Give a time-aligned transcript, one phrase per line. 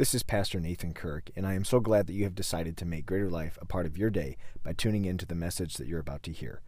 [0.00, 2.86] This is Pastor Nathan Kirk, and I am so glad that you have decided to
[2.86, 5.86] make Greater Life a part of your day by tuning in to the message that
[5.86, 6.62] you're about to hear.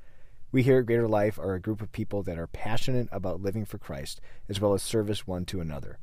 [0.51, 3.65] We here at Greater Life are a group of people that are passionate about living
[3.65, 4.21] for Christ
[4.51, 5.99] as well as service one to another.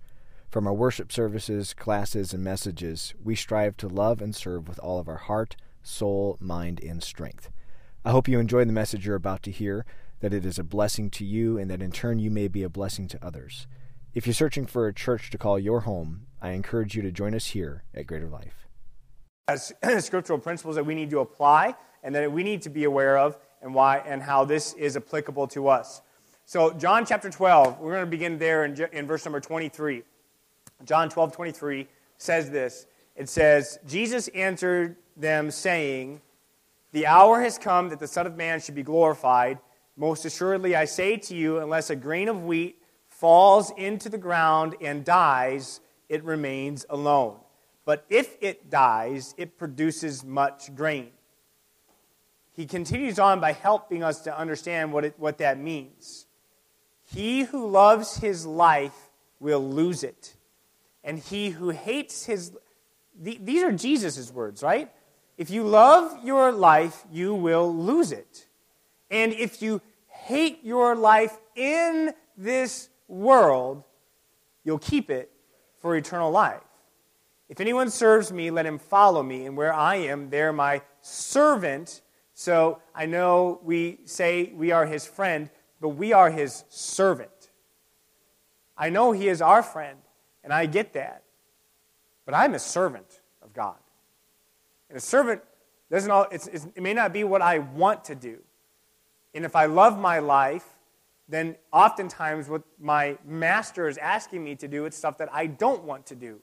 [0.50, 4.98] From our worship services, classes, and messages, we strive to love and serve with all
[4.98, 7.52] of our heart, soul, mind, and strength.
[8.04, 9.86] I hope you enjoy the message you're about to hear,
[10.22, 12.70] that it is a blessing to you, and that in turn you may be a
[12.70, 13.68] blessing to others.
[14.16, 17.36] If you're searching for a church to call your home, I encourage you to join
[17.36, 18.68] us here at Greater Life.
[19.48, 23.18] As scriptural principles that we need to apply and that we need to be aware
[23.18, 26.02] of and why and how this is applicable to us.
[26.46, 30.04] So, John chapter 12, we're going to begin there in, in verse number 23.
[30.86, 32.88] John 12, 23 says this.
[33.16, 36.22] It says, Jesus answered them, saying,
[36.94, 39.60] The hour has come that the Son of Man should be glorified.
[39.98, 44.76] Most assuredly, I say to you, unless a grain of wheat falls into the ground
[44.80, 47.38] and dies, it remains alone.
[47.86, 51.12] But if it dies, it produces much grain.
[52.52, 56.26] He continues on by helping us to understand what, it, what that means.
[57.06, 60.36] He who loves his life will lose it.
[61.04, 62.52] And he who hates his
[63.22, 64.90] these are Jesus' words, right?
[65.38, 68.48] If you love your life, you will lose it.
[69.12, 73.84] And if you hate your life in this world,
[74.64, 75.32] you'll keep it
[75.80, 76.62] for eternal life.
[77.50, 82.02] If anyone serves me, let him follow me, and where I am, there my servant.
[82.34, 85.50] So I know we say we are his friend,
[85.82, 87.50] but we are his servant.
[88.78, 89.98] I know he is our friend,
[90.44, 91.24] and I get that.
[92.26, 93.76] But I'm a servant of God.
[94.90, 95.42] And a servant
[95.90, 98.40] doesn't all, it's, it's, it may not be what I want to do.
[99.34, 100.66] And if I love my life,
[101.30, 105.84] then oftentimes what my master is asking me to do, it's stuff that I don't
[105.84, 106.40] want to do.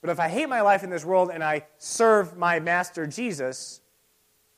[0.00, 3.80] But if I hate my life in this world and I serve my master Jesus,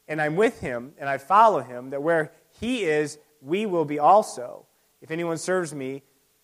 [0.07, 3.99] and I'm with him and I follow him, that where he is, we will be
[3.99, 4.67] also.
[5.01, 6.03] If anyone serves me,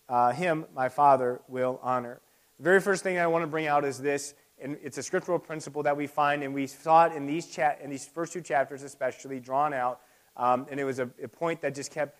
[0.09, 2.21] uh, him my Father will honor.
[2.57, 5.37] The very first thing I want to bring out is this, and it's a scriptural
[5.37, 8.41] principle that we find, and we saw it in these, cha- in these first two
[8.41, 10.01] chapters, especially drawn out.
[10.35, 12.17] Um, and it was a, a point that just kept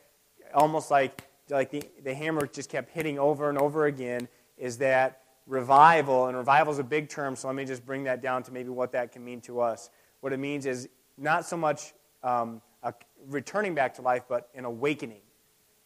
[0.54, 4.28] almost like, like the, the hammer just kept hitting over and over again,
[4.58, 8.22] is that revival, and revival is a big term, so let me just bring that
[8.22, 9.90] down to maybe what that can mean to us.
[10.20, 11.94] What it means is not so much
[12.24, 12.94] um, a
[13.28, 15.22] returning back to life, but an awakening,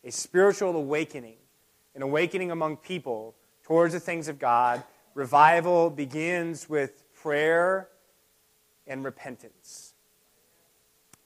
[0.03, 1.37] a spiritual awakening,
[1.95, 4.83] an awakening among people towards the things of God.
[5.13, 7.89] Revival begins with prayer
[8.87, 9.93] and repentance.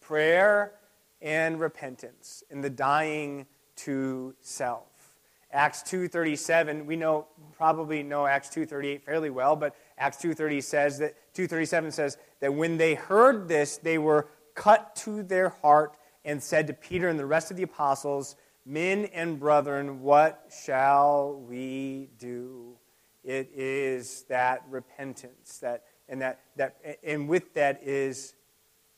[0.01, 0.73] Prayer
[1.21, 3.45] and repentance in the dying
[3.77, 5.17] to self.
[5.51, 11.15] Acts 2:37, we know probably know Acts 2:38 fairly well, but Acts 2:30 says that
[11.33, 16.67] 237 says that when they heard this, they were cut to their heart and said
[16.67, 22.77] to Peter and the rest of the apostles, "Men and brethren, what shall we do?"
[23.23, 28.33] It is that repentance that and that that and with that is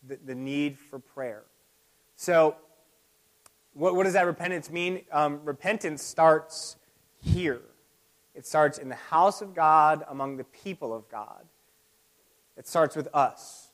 [0.02, 1.44] the, the need for prayer.
[2.18, 2.56] So,
[3.74, 5.04] what, what does that repentance mean?
[5.12, 6.76] Um, repentance starts
[7.22, 7.62] here.
[8.36, 11.46] It starts in the house of God among the people of God.
[12.58, 13.70] It starts with us.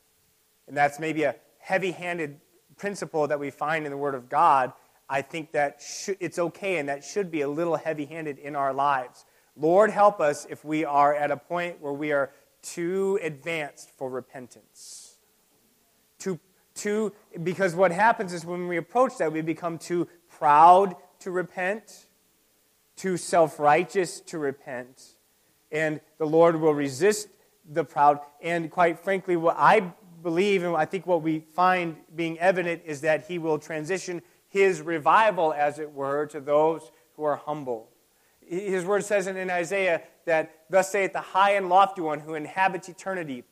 [0.68, 2.38] And that's maybe a heavy handed
[2.76, 4.72] principle that we find in the Word of God.
[5.08, 5.82] I think that
[6.20, 9.24] it's okay and that should be a little heavy handed in our lives.
[9.56, 12.30] Lord, help us if we are at a point where we are
[12.62, 15.03] too advanced for repentance,
[16.74, 17.12] too
[17.42, 22.06] because what happens is when we approach that, we become too proud to repent,
[22.96, 25.16] too self righteous to repent.
[25.72, 27.28] And the Lord will resist
[27.68, 28.20] the proud.
[28.42, 29.92] And quite frankly, what I
[30.22, 34.80] believe and I think what we find being evident is that He will transition His
[34.80, 37.90] revival, as it were, to those who are humble.
[38.46, 42.88] His word says in Isaiah that, Thus saith the high and lofty one who inhabits
[42.88, 43.44] eternity.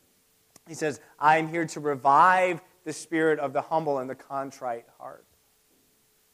[0.68, 4.86] He says, I am here to revive the spirit of the humble and the contrite
[4.98, 5.24] heart.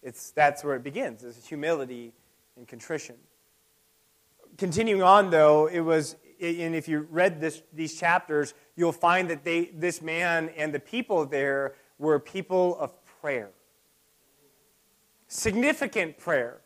[0.02, 2.12] It's, that's where it begins, is humility
[2.56, 3.16] and contrition.
[4.56, 9.44] Continuing on, though, it was, and if you read this, these chapters, you'll find that
[9.44, 13.50] they, this man and the people there were people of prayer.
[15.26, 16.60] Significant prayer.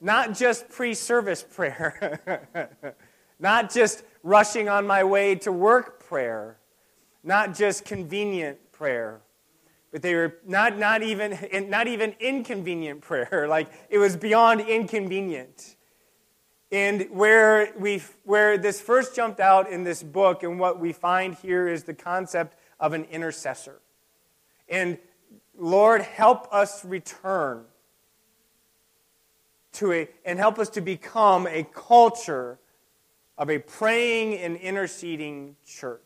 [0.00, 2.56] Not just pre service prayer.
[3.38, 6.58] Not just rushing on my way to work prayer.
[7.22, 9.20] Not just convenient prayer.
[9.92, 11.38] But they were not, not, even,
[11.68, 13.46] not even inconvenient prayer.
[13.48, 15.76] Like it was beyond inconvenient.
[16.72, 21.34] And where, we, where this first jumped out in this book, and what we find
[21.34, 23.80] here is the concept of an intercessor.
[24.68, 24.98] And
[25.56, 27.64] Lord, help us return
[29.74, 32.58] to a, and help us to become a culture
[33.36, 36.00] of a praying and interceding church.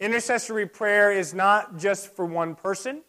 [0.00, 3.02] Intercessory prayer is not just for one person.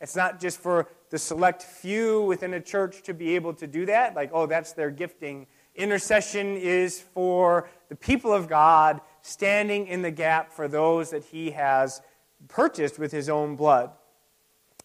[0.00, 3.86] It's not just for the select few within a church to be able to do
[3.86, 5.46] that, like, oh, that's their gifting.
[5.74, 11.50] Intercession is for the people of God standing in the gap for those that He
[11.50, 12.00] has
[12.48, 13.90] purchased with His own blood.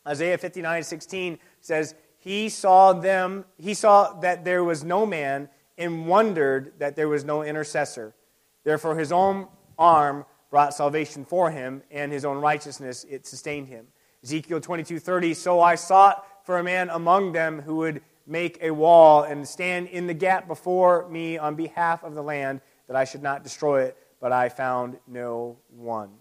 [0.07, 6.07] Isaiah 59 16 says, He saw them, He saw that there was no man and
[6.07, 8.15] wondered that there was no intercessor.
[8.63, 9.47] Therefore, His own
[9.77, 13.87] arm brought salvation for him, and His own righteousness it sustained him.
[14.23, 19.23] Ezekiel 22:30, so I sought for a man among them who would make a wall
[19.23, 23.21] and stand in the gap before me on behalf of the land that I should
[23.21, 26.11] not destroy it, but I found no one.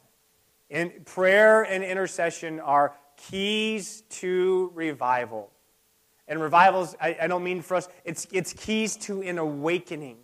[0.68, 5.52] And prayer and intercession are keys to revival.
[6.26, 10.16] And revivals, I, I don't mean for us, it's, it's keys to an awakening.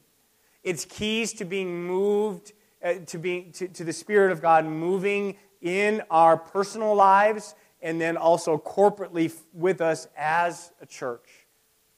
[0.65, 5.37] It's keys to being moved, Uh, to, be, to, to the Spirit of God moving
[5.61, 11.47] in our personal lives and then also corporately with us as a church.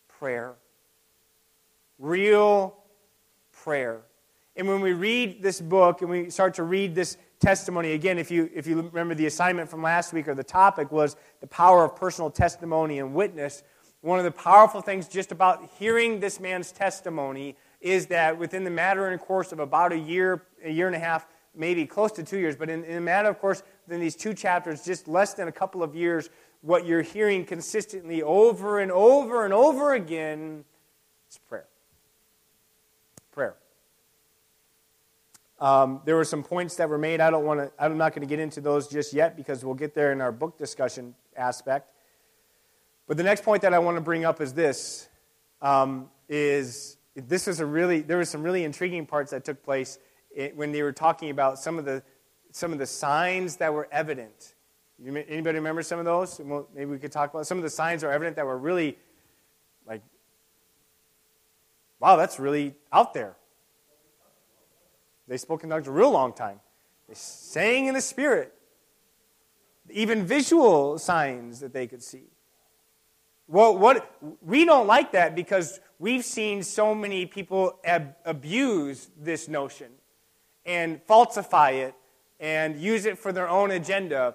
[0.09, 0.55] Prayer.
[1.99, 2.77] Real
[3.53, 4.01] prayer.
[4.57, 8.31] And when we read this book and we start to read this testimony, again, if
[8.31, 11.85] you, if you remember the assignment from last week or the topic was the power
[11.85, 13.63] of personal testimony and witness,
[14.01, 18.71] one of the powerful things just about hearing this man's testimony is that within the
[18.71, 22.23] matter and course of about a year, a year and a half, maybe close to
[22.23, 25.35] two years, but in, in a matter of course in these two chapters, just less
[25.35, 26.31] than a couple of years,
[26.63, 30.65] what you're hearing consistently over and over and over again
[31.29, 31.67] is prayer.
[33.33, 33.57] Prayer.
[35.61, 37.21] Um, there were some points that were made.
[37.21, 37.71] I don't want to.
[37.79, 40.33] I'm not going to get into those just yet because we'll get there in our
[40.33, 41.93] book discussion aspect.
[43.07, 45.09] But the next point that I want to bring up is this:
[45.61, 49.99] um, is this was a really there were some really intriguing parts that took place
[50.55, 52.03] when they were talking about some of the
[52.51, 54.55] some of the signs that were evident.
[55.05, 56.41] Anybody remember some of those?
[56.75, 58.99] Maybe we could talk about some of the signs are evident that were really
[59.87, 60.03] like,
[61.99, 63.37] wow, that's really out there.
[65.27, 66.61] They spoke in tongues a real long time.
[67.09, 68.55] They sang in the Spirit.
[69.91, 72.25] Even visual signs that they could see.
[73.49, 79.47] Well, what we don't like that because we've seen so many people ab- abuse this
[79.47, 79.87] notion
[80.67, 81.95] and falsify it
[82.41, 84.35] and use it for their own agenda.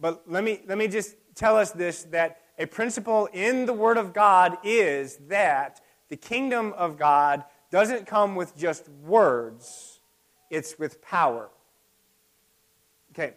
[0.00, 3.96] But let me, let me just tell us this that a principle in the Word
[3.96, 10.00] of God is that the kingdom of God doesn't come with just words,
[10.50, 11.48] it's with power.
[13.12, 13.34] Okay,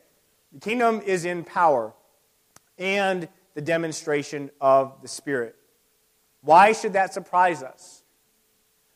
[0.51, 1.93] the kingdom is in power
[2.79, 5.56] and the demonstration of the Spirit.
[6.41, 8.03] Why should that surprise us?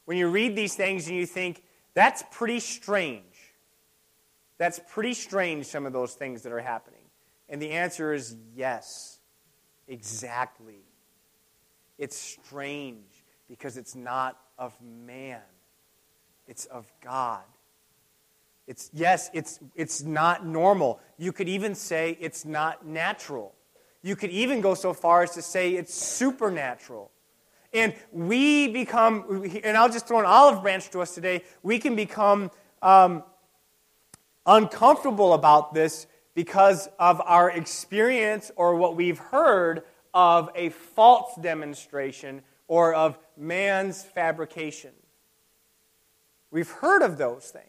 [0.05, 3.23] When you read these things and you think, that's pretty strange.
[4.57, 7.01] That's pretty strange, some of those things that are happening.
[7.49, 9.19] And the answer is yes,
[9.87, 10.83] exactly.
[11.97, 15.41] It's strange because it's not of man,
[16.47, 17.43] it's of God.
[18.67, 20.99] It's, yes, it's, it's not normal.
[21.17, 23.53] You could even say it's not natural.
[24.01, 27.11] You could even go so far as to say it's supernatural.
[27.73, 31.95] And we become, and I'll just throw an olive branch to us today, we can
[31.95, 32.51] become
[32.81, 33.23] um,
[34.45, 42.41] uncomfortable about this because of our experience or what we've heard of a false demonstration
[42.67, 44.91] or of man's fabrication.
[46.51, 47.65] We've heard of those things.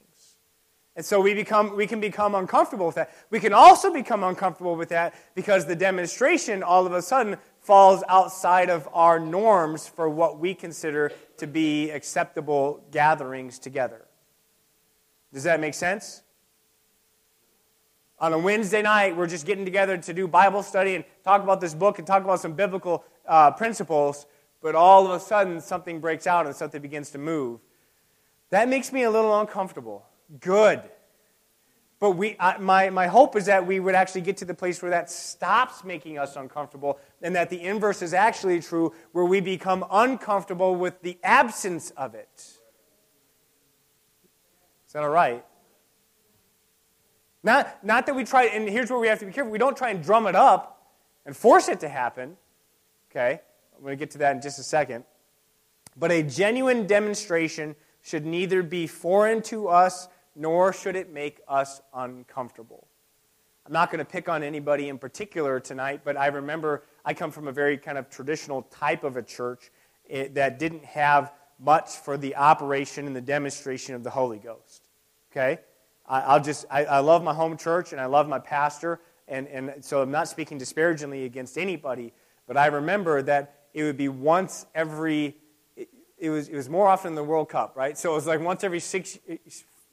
[0.94, 3.14] And so we, become, we can become uncomfortable with that.
[3.30, 8.02] We can also become uncomfortable with that because the demonstration all of a sudden falls
[8.08, 14.06] outside of our norms for what we consider to be acceptable gatherings together.
[15.32, 16.22] Does that make sense?
[18.22, 21.60] on a Wednesday night, we're just getting together to do Bible study and talk about
[21.60, 24.26] this book and talk about some biblical uh, principles,
[24.60, 27.58] but all of a sudden something breaks out and something begins to move.
[28.50, 30.06] That makes me a little uncomfortable.
[30.38, 30.82] Good.
[32.02, 34.90] But we, my, my hope is that we would actually get to the place where
[34.90, 39.84] that stops making us uncomfortable and that the inverse is actually true, where we become
[39.88, 42.28] uncomfortable with the absence of it.
[42.34, 42.58] Is
[44.94, 45.44] that all right?
[47.44, 49.52] Not, not that we try, and here's where we have to be careful.
[49.52, 50.84] We don't try and drum it up
[51.24, 52.36] and force it to happen.
[53.12, 53.40] Okay?
[53.76, 55.04] I'm going to get to that in just a second.
[55.96, 61.80] But a genuine demonstration should neither be foreign to us nor should it make us
[61.94, 62.86] uncomfortable.
[63.66, 67.30] I'm not going to pick on anybody in particular tonight, but I remember I come
[67.30, 69.70] from a very kind of traditional type of a church
[70.10, 74.88] eh, that didn't have much for the operation and the demonstration of the Holy Ghost.
[75.30, 75.60] Okay?
[76.08, 79.46] I, will just, I, I love my home church and I love my pastor, and,
[79.46, 82.12] and so I'm not speaking disparagingly against anybody,
[82.48, 85.36] but I remember that it would be once every,
[86.18, 87.96] it, was, it was more often than the World Cup, right?
[87.96, 89.18] So it was like once every six,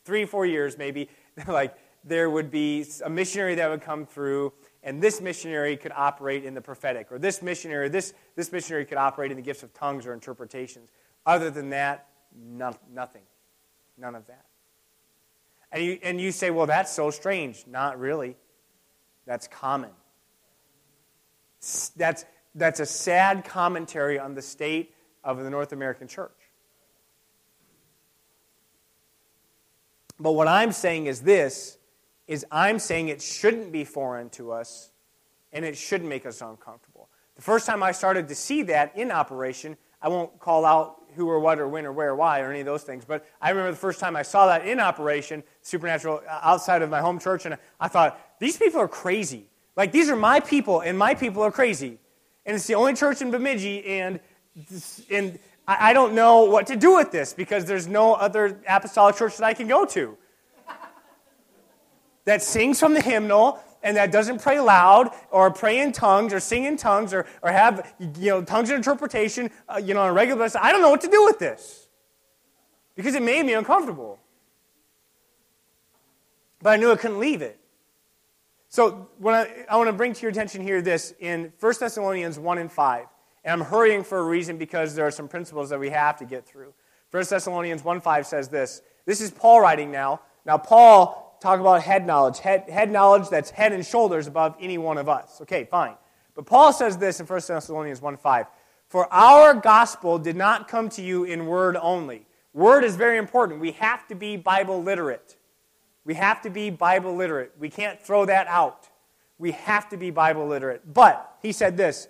[0.03, 1.09] three, four years maybe,
[1.47, 4.53] like there would be a missionary that would come through
[4.83, 8.97] and this missionary could operate in the prophetic or this missionary this, this missionary could
[8.97, 10.89] operate in the gifts of tongues or interpretations.
[11.25, 13.23] Other than that none, nothing.
[13.97, 14.45] None of that.
[15.71, 17.65] And you, and you say well that's so strange.
[17.67, 18.37] Not really.
[19.25, 19.91] That's common.
[21.97, 22.25] That's,
[22.55, 26.38] that's a sad commentary on the state of the north american church
[30.19, 31.79] but what i'm saying is this
[32.29, 34.91] is I'm saying it shouldn't be foreign to us
[35.51, 37.09] and it shouldn't make us uncomfortable.
[37.35, 41.27] The first time I started to see that in operation, I won't call out who
[41.27, 43.49] or what or when or where or why or any of those things, but I
[43.49, 47.17] remember the first time I saw that in operation, supernatural, uh, outside of my home
[47.17, 49.47] church, and I thought, these people are crazy.
[49.75, 51.97] Like, these are my people, and my people are crazy.
[52.45, 54.19] And it's the only church in Bemidji, and,
[55.09, 55.39] and
[55.77, 59.45] I don't know what to do with this because there's no other apostolic church that
[59.45, 60.17] I can go to
[62.25, 66.39] that sings from the hymnal and that doesn't pray loud or pray in tongues or
[66.39, 70.09] sing in tongues or, or have you know, tongues of interpretation uh, you know, on
[70.09, 71.87] a regular basis, I don't know what to do with this
[72.95, 74.19] because it made me uncomfortable.
[76.63, 77.59] But I knew I couldn't leave it.
[78.69, 82.57] So I, I want to bring to your attention here this in 1 Thessalonians 1
[82.57, 83.05] and 5.
[83.43, 86.25] And I'm hurrying for a reason because there are some principles that we have to
[86.25, 86.73] get through.
[87.11, 88.81] 1 Thessalonians 1 5 says this.
[89.05, 90.21] This is Paul writing now.
[90.45, 94.77] Now, Paul talk about head knowledge, head, head knowledge that's head and shoulders above any
[94.77, 95.39] one of us.
[95.41, 95.95] Okay, fine.
[96.35, 98.45] But Paul says this in 1 Thessalonians 1 5.
[98.87, 102.25] For our gospel did not come to you in word only.
[102.53, 103.59] Word is very important.
[103.59, 105.37] We have to be Bible literate.
[106.05, 107.53] We have to be Bible literate.
[107.59, 108.87] We can't throw that out.
[109.37, 110.93] We have to be Bible literate.
[110.93, 112.07] But he said this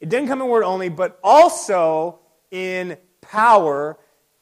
[0.00, 3.98] it didn't come in word only, but also in power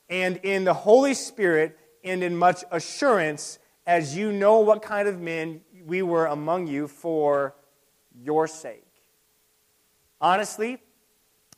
[0.09, 5.21] and in the Holy Spirit and in much assurance as you know what kind of
[5.21, 7.55] men we were among you for
[8.15, 8.85] your sake.
[10.21, 10.79] Honestly,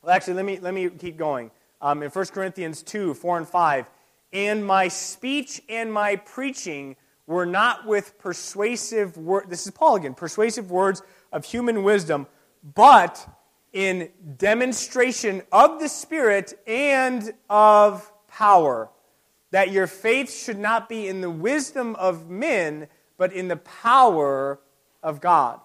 [0.01, 1.51] well, actually, let me, let me keep going.
[1.81, 3.89] Um, in 1 Corinthians 2 4 and 5,
[4.33, 6.95] and my speech and my preaching
[7.27, 12.27] were not with persuasive words, this is Paul again, persuasive words of human wisdom,
[12.75, 13.27] but
[13.73, 18.89] in demonstration of the Spirit and of power
[19.51, 22.87] that your faith should not be in the wisdom of men,
[23.17, 24.59] but in the power
[25.03, 25.59] of God.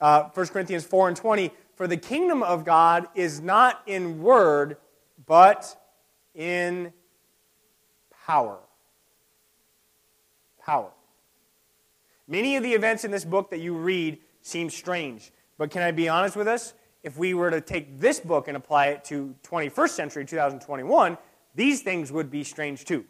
[0.00, 4.76] Uh, 1 Corinthians 4 and 20 For the kingdom of God is not in word,
[5.26, 5.76] but
[6.34, 6.92] in
[8.26, 8.58] power.
[10.64, 10.90] Power.
[12.28, 15.90] Many of the events in this book that you read seem strange, but can I
[15.90, 16.72] be honest with us?
[17.02, 21.18] If we were to take this book and apply it to 21st century, 2021,
[21.54, 23.04] these things would be strange too.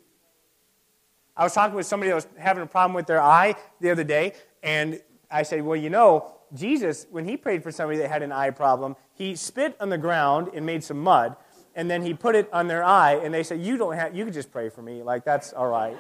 [1.37, 4.05] I was talking with somebody that was having a problem with their eye the other
[4.05, 8.23] day, and I said, Well, you know, Jesus, when he prayed for somebody that had
[8.23, 11.37] an eye problem, he spit on the ground and made some mud,
[11.75, 14.25] and then he put it on their eye, and they said, You don't have, you
[14.25, 15.03] can just pray for me.
[15.03, 15.97] Like, that's all right.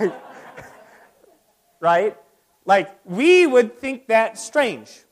[1.80, 2.16] right?
[2.64, 5.04] Like, we would think that strange.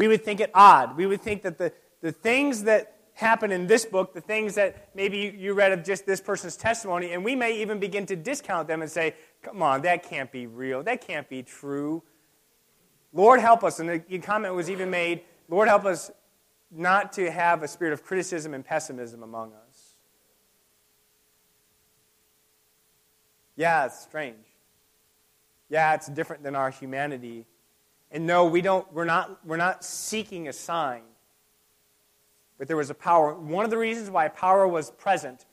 [0.00, 0.96] We would think it odd.
[0.96, 4.88] We would think that the, the things that happen in this book, the things that
[4.94, 8.66] maybe you read of just this person's testimony, and we may even begin to discount
[8.66, 10.82] them and say, come on, that can't be real.
[10.82, 12.02] That can't be true.
[13.12, 13.78] Lord, help us.
[13.78, 16.10] And the comment was even made Lord, help us
[16.70, 19.96] not to have a spirit of criticism and pessimism among us.
[23.54, 24.46] Yeah, it's strange.
[25.68, 27.44] Yeah, it's different than our humanity.
[28.10, 31.02] And no, we don't, we're, not, we're not seeking a sign
[32.60, 33.32] but there was a power.
[33.32, 35.46] One of the reasons why power was present,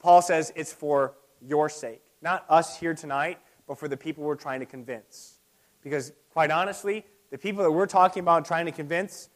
[0.00, 2.02] Paul says it's for your sake.
[2.20, 5.38] Not us here tonight, but for the people we're trying to convince.
[5.84, 9.28] Because, quite honestly, the people that we're talking about trying to convince,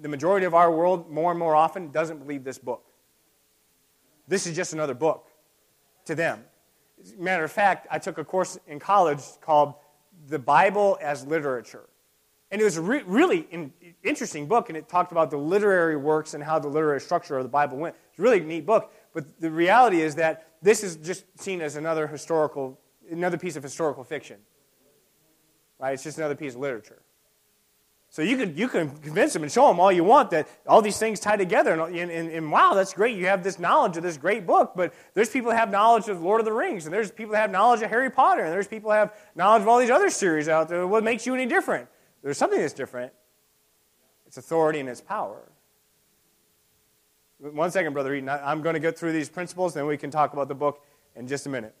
[0.00, 2.84] the majority of our world, more and more often, doesn't believe this book.
[4.28, 5.30] This is just another book
[6.04, 6.44] to them.
[7.18, 9.74] Matter of fact, I took a course in college called
[10.28, 11.88] The Bible as Literature.
[12.50, 15.96] And it was a re- really in, interesting book, and it talked about the literary
[15.96, 17.96] works and how the literary structure of the Bible went.
[18.10, 18.92] It's a really neat book.
[19.12, 22.78] But the reality is that this is just seen as another historical,
[23.10, 24.38] another piece of historical fiction.
[25.78, 25.94] Right?
[25.94, 27.02] It's just another piece of literature.
[28.14, 30.80] So you can, you can convince them and show them all you want that all
[30.80, 31.72] these things tie together.
[31.72, 33.18] And, and, and, and, wow, that's great.
[33.18, 34.74] You have this knowledge of this great book.
[34.76, 36.84] But there's people that have knowledge of Lord of the Rings.
[36.84, 38.42] And there's people that have knowledge of Harry Potter.
[38.42, 40.86] And there's people that have knowledge of all these other series out there.
[40.86, 41.88] What makes you any different?
[42.22, 43.12] There's something that's different.
[44.28, 45.50] It's authority and its power.
[47.40, 48.28] One second, Brother Eaton.
[48.28, 50.84] I'm going to get through these principles, then we can talk about the book
[51.16, 51.74] in just a minute.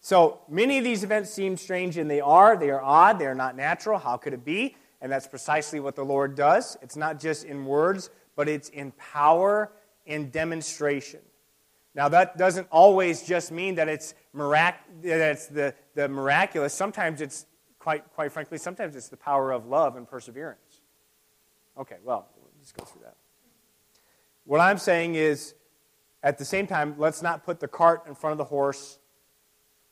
[0.00, 2.56] So many of these events seem strange, and they are.
[2.56, 3.18] They are odd.
[3.18, 3.98] They are not natural.
[3.98, 4.76] How could it be?
[5.00, 6.76] And that's precisely what the Lord does.
[6.82, 9.72] It's not just in words, but it's in power
[10.06, 11.20] and demonstration.
[11.94, 16.72] Now, that doesn't always just mean that it's, mirac- that it's the, the miraculous.
[16.72, 17.46] Sometimes it's,
[17.78, 20.80] quite, quite frankly, sometimes it's the power of love and perseverance.
[21.76, 22.28] Okay, well,
[22.58, 23.16] let's go through that.
[24.44, 25.54] What I'm saying is,
[26.22, 28.98] at the same time, let's not put the cart in front of the horse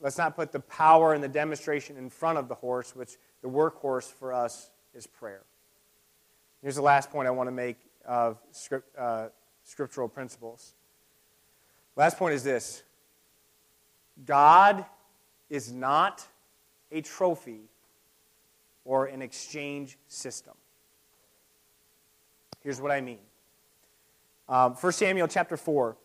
[0.01, 3.49] Let's not put the power and the demonstration in front of the horse, which the
[3.49, 5.43] workhorse for us is prayer.
[6.63, 9.29] Here's the last point I want to make of script, uh,
[9.65, 10.75] scriptural principles.
[11.97, 12.83] Last point is this
[14.25, 14.85] God
[15.51, 16.27] is not
[16.91, 17.63] a trophy
[18.85, 20.55] or an exchange system.
[22.63, 23.19] Here's what I mean.
[24.49, 25.97] Um, 1 Samuel chapter 4.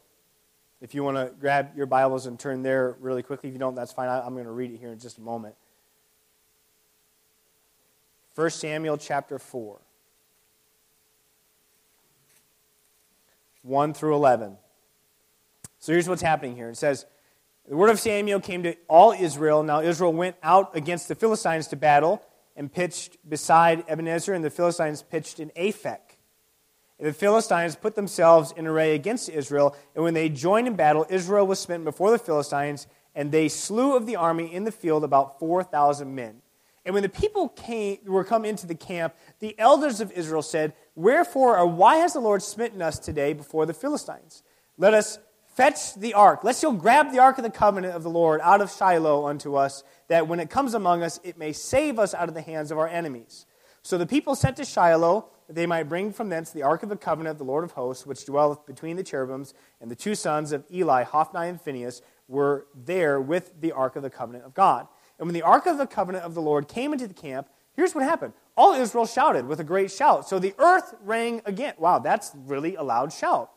[0.83, 3.73] If you want to grab your Bibles and turn there really quickly, if you don't,
[3.73, 4.09] that's fine.
[4.09, 5.55] I'm going to read it here in just a moment.
[8.35, 9.79] 1 Samuel chapter 4,
[13.61, 14.57] 1 through 11.
[15.79, 16.69] So here's what's happening here.
[16.69, 17.05] It says,
[17.69, 19.63] The word of Samuel came to all Israel.
[19.63, 22.21] Now Israel went out against the Philistines to battle
[22.57, 26.12] and pitched beside Ebenezer, and the Philistines pitched in Aphek
[27.03, 31.45] the Philistines put themselves in array against Israel, and when they joined in battle, Israel
[31.45, 35.37] was smitten before the Philistines, and they slew of the army in the field about
[35.37, 36.41] 4,000 men.
[36.85, 40.73] And when the people came, were come into the camp, the elders of Israel said,
[40.95, 44.41] Wherefore or why has the Lord smitten us today before the Philistines?
[44.77, 45.19] Let us
[45.55, 46.43] fetch the ark.
[46.43, 49.55] Let's go grab the ark of the covenant of the Lord out of Shiloh unto
[49.55, 52.71] us, that when it comes among us, it may save us out of the hands
[52.71, 53.45] of our enemies.
[53.81, 56.89] So the people sent to Shiloh that they might bring from thence the ark of
[56.89, 60.15] the covenant of the Lord of hosts, which dwelleth between the cherubims, and the two
[60.15, 64.53] sons of Eli, Hophni and Phinehas, were there with the ark of the covenant of
[64.53, 64.87] God.
[65.19, 67.93] And when the ark of the covenant of the Lord came into the camp, here's
[67.93, 68.33] what happened.
[68.55, 70.27] All Israel shouted with a great shout.
[70.27, 71.73] So the earth rang again.
[71.77, 73.51] Wow, that's really a loud shout.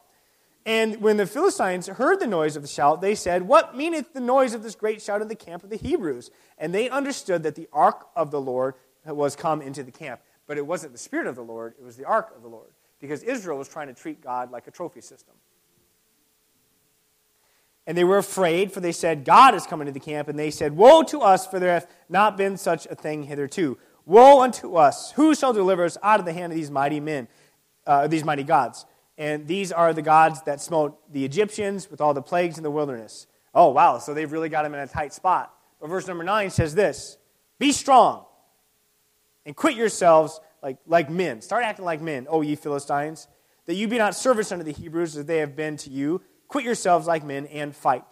[0.65, 4.21] And when the Philistines heard the noise of the shout, they said, What meaneth the
[4.21, 6.31] noise of this great shout in the camp of the Hebrews?
[6.59, 10.21] And they understood that the ark of the Lord was come into the camp.
[10.47, 12.71] But it wasn't the Spirit of the Lord, it was the ark of the Lord.
[13.01, 15.35] Because Israel was trying to treat God like a trophy system.
[17.87, 20.29] And they were afraid, for they said, God is coming to the camp.
[20.29, 23.79] And they said, Woe to us, for there hath not been such a thing hitherto.
[24.07, 25.13] Woe unto us!
[25.13, 27.29] Who shall deliver us out of the hand of these mighty men,
[27.87, 28.87] uh, these mighty gods?
[29.19, 32.71] And these are the gods that smote the Egyptians with all the plagues in the
[32.71, 33.27] wilderness.
[33.55, 35.53] Oh, wow, so they've really got them in a tight spot.
[35.81, 37.19] But verse number 9 says this
[37.59, 38.27] Be strong
[39.47, 41.41] and quit yourselves like, like men.
[41.41, 43.29] Start acting like men, O ye Philistines,
[43.67, 46.21] that you be not servants unto the Hebrews as they have been to you.
[46.49, 48.05] Quit yourselves like men and fight.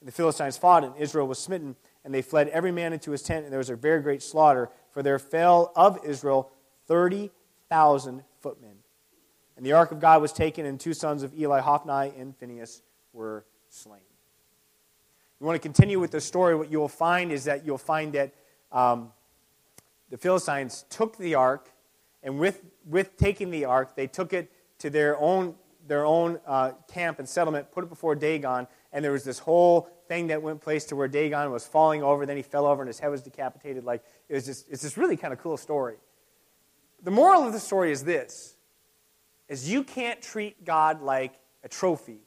[0.00, 3.22] And the Philistines fought, and Israel was smitten, and they fled every man into his
[3.22, 6.50] tent, and there was a very great slaughter, for there fell of Israel
[6.86, 8.76] 30,000 footmen.
[9.56, 12.82] And the ark of God was taken, and two sons of Eli, Hophni and Phinehas,
[13.12, 14.00] were slain.
[15.40, 18.12] You want to continue with the story, what you will find is that you'll find
[18.12, 18.34] that
[18.70, 19.12] um,
[20.10, 21.72] the Philistines took the ark,
[22.22, 25.54] and with, with taking the ark, they took it to their own,
[25.86, 29.88] their own uh, camp and settlement, put it before Dagon, and there was this whole
[30.08, 32.88] thing that went place to where Dagon was falling over, then he fell over and
[32.88, 33.84] his head was decapitated.
[33.84, 35.96] Like, it was just, it's this really kind of cool story.
[37.02, 38.56] The moral of the story is this
[39.48, 42.18] is you can't treat God like a trophy,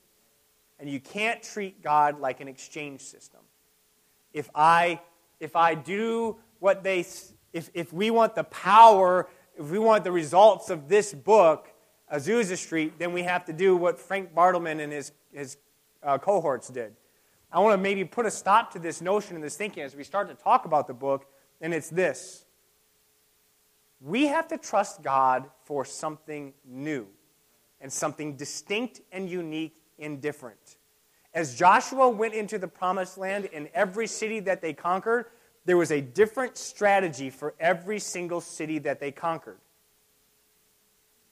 [0.80, 3.42] and you can't treat God like an exchange system.
[4.32, 5.02] If I
[5.40, 7.06] if I do what they
[7.54, 11.70] if, if we want the power, if we want the results of this book,
[12.14, 15.58] Azusa Street, then we have to do what Frank Bartleman and his, his
[16.02, 16.96] uh, cohorts did.
[17.52, 20.04] I want to maybe put a stop to this notion and this thinking as we
[20.04, 21.26] start to talk about the book,
[21.62, 22.46] and it's this.
[24.02, 27.08] We have to trust God for something new
[27.82, 30.78] and something distinct and unique and different.
[31.34, 35.26] As Joshua went into the promised land in every city that they conquered,
[35.70, 39.60] there was a different strategy for every single city that they conquered.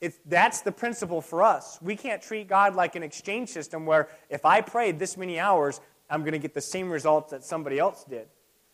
[0.00, 1.76] It's, that's the principle for us.
[1.82, 5.80] We can't treat God like an exchange system where if I prayed this many hours,
[6.08, 8.28] I'm going to get the same results that somebody else did.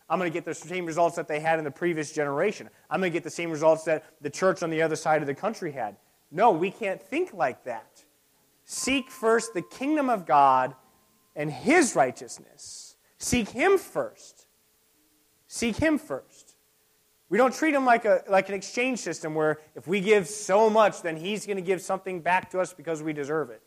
[0.07, 2.69] I'm going to get the same results that they had in the previous generation.
[2.91, 5.27] I'm going to get the same results that the church on the other side of
[5.27, 5.95] the country had.
[6.29, 8.03] No, we can't think like that.
[8.65, 10.75] Seek first the kingdom of God
[11.35, 12.97] and his righteousness.
[13.17, 14.34] Seek him first.
[15.55, 16.57] Seek him first.
[17.29, 20.69] We don't treat him like, a, like an exchange system where if we give so
[20.69, 23.61] much, then he's going to give something back to us because we deserve it.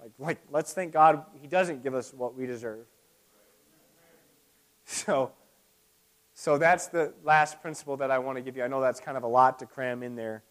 [0.00, 2.86] Like, like, let's thank God he doesn't give us what we deserve.
[4.86, 5.32] So,
[6.32, 8.64] so that's the last principle that I want to give you.
[8.64, 10.42] I know that's kind of a lot to cram in there.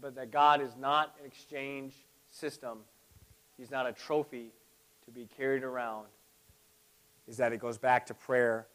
[0.00, 1.94] But that God is not an exchange
[2.30, 2.78] system,
[3.56, 4.50] He's not a trophy
[5.04, 6.06] to be carried around.
[7.28, 8.66] Is that it goes back to prayer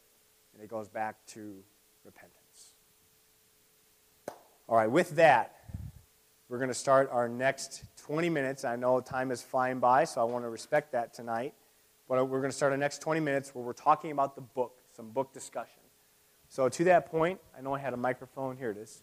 [0.53, 1.55] and it goes back to
[2.05, 2.73] repentance.
[4.69, 5.55] All right, with that,
[6.49, 8.63] we're going to start our next 20 minutes.
[8.63, 11.53] I know time is flying by, so I want to respect that tonight.
[12.07, 14.73] But we're going to start our next 20 minutes where we're talking about the book,
[14.95, 15.81] some book discussion.
[16.49, 18.57] So, to that point, I know I had a microphone.
[18.57, 19.01] Here it is.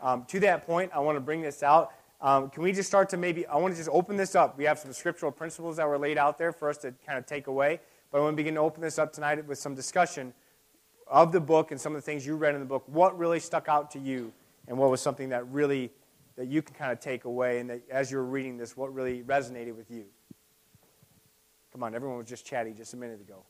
[0.00, 1.92] Um, to that point, I want to bring this out.
[2.20, 4.56] Um, can we just start to maybe, I want to just open this up.
[4.56, 7.26] We have some scriptural principles that were laid out there for us to kind of
[7.26, 7.80] take away.
[8.14, 10.32] But I want to begin to open this up tonight with some discussion
[11.08, 12.84] of the book and some of the things you read in the book.
[12.86, 14.32] What really stuck out to you,
[14.68, 15.90] and what was something that really
[16.36, 18.94] that you can kind of take away, and that as you were reading this, what
[18.94, 20.04] really resonated with you?
[21.72, 23.42] Come on, everyone was just chatty just a minute ago.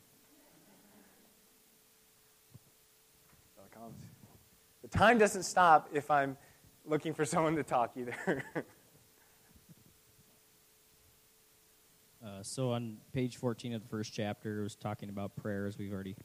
[4.81, 6.39] The time doesn't stop if I'm
[6.87, 8.43] looking for someone to talk either.
[12.25, 15.77] uh, so on page 14 of the first chapter, it was talking about prayer, as
[15.77, 16.17] we've already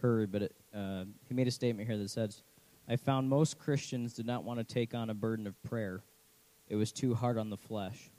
[0.00, 2.42] heard, but it, uh, he made a statement here that says,
[2.88, 6.02] I found most Christians did not want to take on a burden of prayer.
[6.68, 8.10] It was too hard on the flesh.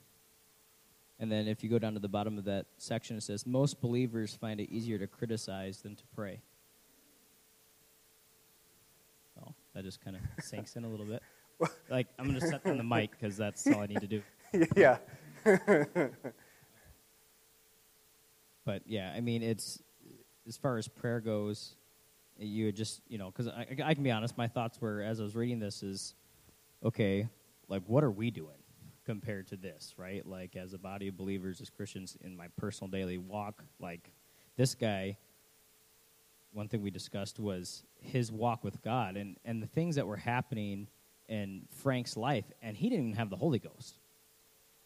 [1.18, 3.80] And then if you go down to the bottom of that section, it says, Most
[3.80, 6.40] believers find it easier to criticize than to pray.
[9.36, 11.22] Well, that just kind of sinks in a little bit.
[11.88, 14.22] Like, I'm going to set on the mic because that's all I need to do.
[14.76, 14.96] yeah.
[18.64, 19.82] But yeah, I mean, it's
[20.46, 21.76] as far as prayer goes,
[22.38, 25.20] you would just, you know, because I, I can be honest, my thoughts were, as
[25.20, 26.14] I was reading this, is
[26.84, 27.28] okay,
[27.68, 28.56] like, what are we doing?
[29.04, 30.26] compared to this, right?
[30.26, 34.12] Like as a body of believers, as Christians in my personal daily walk, like
[34.56, 35.16] this guy,
[36.52, 40.16] one thing we discussed was his walk with God and, and the things that were
[40.16, 40.86] happening
[41.28, 43.98] in Frank's life, and he didn't even have the Holy Ghost.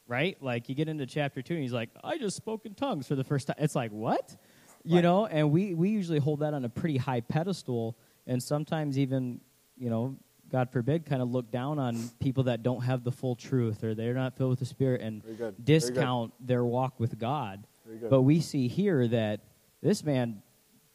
[0.09, 0.41] Right?
[0.41, 3.17] Like you get into chapter two and he's like, I just spoke in tongues for
[3.17, 3.57] the first time.
[3.59, 4.37] It's like, what?
[4.85, 5.03] You right.
[5.03, 9.41] know, and we, we usually hold that on a pretty high pedestal and sometimes even,
[9.77, 10.17] you know,
[10.49, 13.95] God forbid, kind of look down on people that don't have the full truth or
[13.95, 15.23] they're not filled with the Spirit and
[15.63, 17.67] discount their walk with God.
[18.09, 19.41] But we see here that
[19.83, 20.43] this man,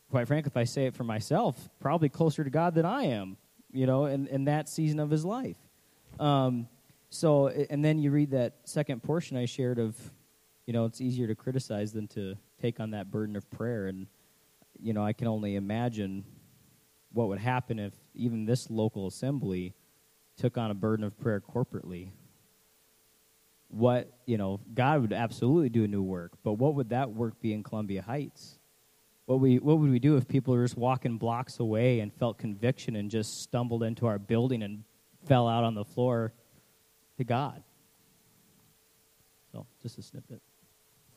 [0.10, 3.38] quite frankly, if I say it for myself, probably closer to God than I am,
[3.71, 5.58] you know, in, in that season of his life.
[6.19, 6.67] Um,
[7.13, 9.97] so, and then you read that second portion I shared of,
[10.65, 13.88] you know, it's easier to criticize than to take on that burden of prayer.
[13.88, 14.08] And,
[14.80, 16.24] you know, I can only imagine
[17.12, 19.74] what would happen if even this local assembly
[20.38, 22.12] took on a burden of prayer corporately.
[23.67, 27.41] What, you know, God would absolutely do a new work, but what would that work
[27.41, 28.58] be in Columbia Heights?
[29.26, 32.38] What, we, what would we do if people were just walking blocks away and felt
[32.38, 34.86] conviction and just stumbled into our building and
[35.28, 36.34] fell out on the floor
[37.21, 37.63] to God?
[39.51, 40.41] So, just a snippet.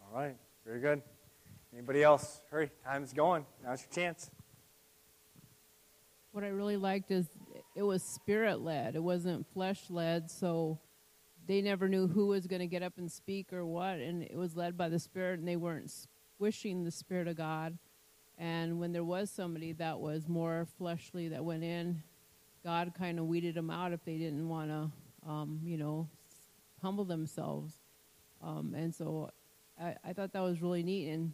[0.02, 1.02] All right, very good.
[1.72, 2.40] Anybody else?
[2.50, 3.44] Hurry, time's going.
[3.64, 4.30] Now's your chance
[6.34, 7.28] what I really liked is
[7.76, 8.96] it was spirit led.
[8.96, 10.28] It wasn't flesh led.
[10.32, 10.80] So
[11.46, 14.00] they never knew who was going to get up and speak or what.
[14.00, 17.78] And it was led by the spirit, and they weren't squishing the spirit of God.
[18.36, 22.02] And when there was somebody that was more fleshly that went in,
[22.64, 24.90] God kind of weeded them out if they didn't want to,
[25.26, 26.08] um, you know,
[26.82, 27.74] humble themselves.
[28.42, 29.30] Um, and so
[29.80, 31.32] I, I thought that was really neat, and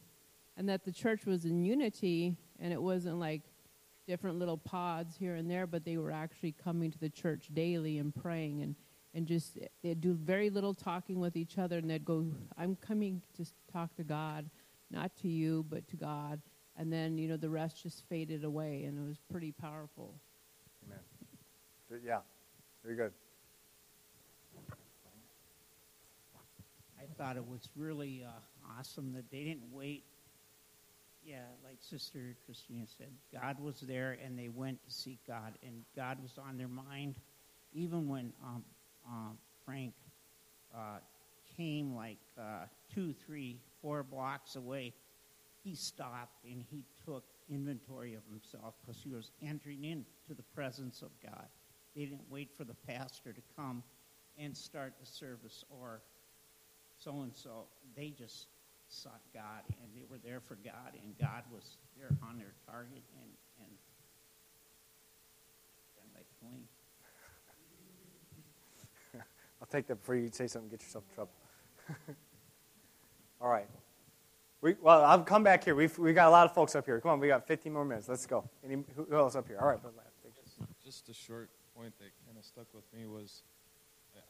[0.56, 3.42] and that the church was in unity, and it wasn't like
[4.10, 7.98] different little pods here and there, but they were actually coming to the church daily
[7.98, 8.74] and praying and,
[9.14, 12.26] and just they'd do very little talking with each other and they'd go,
[12.58, 14.50] I'm coming to talk to God,
[14.90, 16.42] not to you, but to God.
[16.76, 20.14] And then, you know, the rest just faded away and it was pretty powerful.
[20.84, 22.02] Amen.
[22.04, 22.18] Yeah,
[22.82, 23.12] very good.
[27.20, 28.30] Thought it was really uh,
[28.78, 30.04] awesome that they didn't wait
[31.24, 35.84] Yeah, like Sister Christina said, God was there and they went to seek God, and
[35.94, 37.16] God was on their mind.
[37.74, 38.64] Even when um,
[39.06, 39.94] um, Frank
[40.74, 40.98] uh,
[41.56, 44.94] came like uh, two, three, four blocks away,
[45.62, 51.02] he stopped and he took inventory of himself because he was entering into the presence
[51.02, 51.46] of God.
[51.94, 53.82] They didn't wait for the pastor to come
[54.38, 56.00] and start the service or
[57.02, 57.64] so and so.
[57.96, 58.46] They just
[58.88, 63.02] sought God and they were there for God and God was there on their target
[63.20, 63.72] and and
[66.02, 66.64] and like clean.
[69.60, 70.70] I'll take that before you say something.
[70.70, 71.32] Get yourself in trouble.
[73.40, 73.68] All right.
[74.60, 75.74] We, well, I'll come back here.
[75.74, 77.00] We've we got a lot of folks up here.
[77.00, 78.08] Come on, we got 15 more minutes.
[78.08, 78.48] Let's go.
[78.62, 79.58] Any, who who else up here?
[79.60, 79.80] All right.
[80.84, 83.42] Just a short point that kind of stuck with me was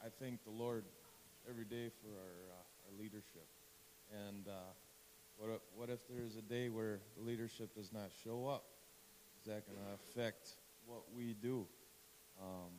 [0.03, 0.85] I- think the Lord
[1.49, 3.47] every day for our, uh, our leadership.
[4.27, 4.73] And uh,
[5.37, 8.65] what, if, what if there's a day where the leadership does not show up?
[9.39, 11.65] Is that going to affect what we do?
[12.39, 12.69] Um,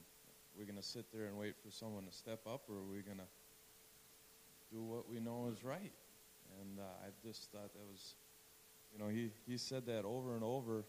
[0.55, 2.92] are we going to sit there and wait for someone to step up, or are
[2.92, 3.31] we going to
[4.70, 5.92] do what we know is right?
[6.61, 8.14] And uh, I just thought that was,
[8.92, 10.85] you know, he, he said that over and over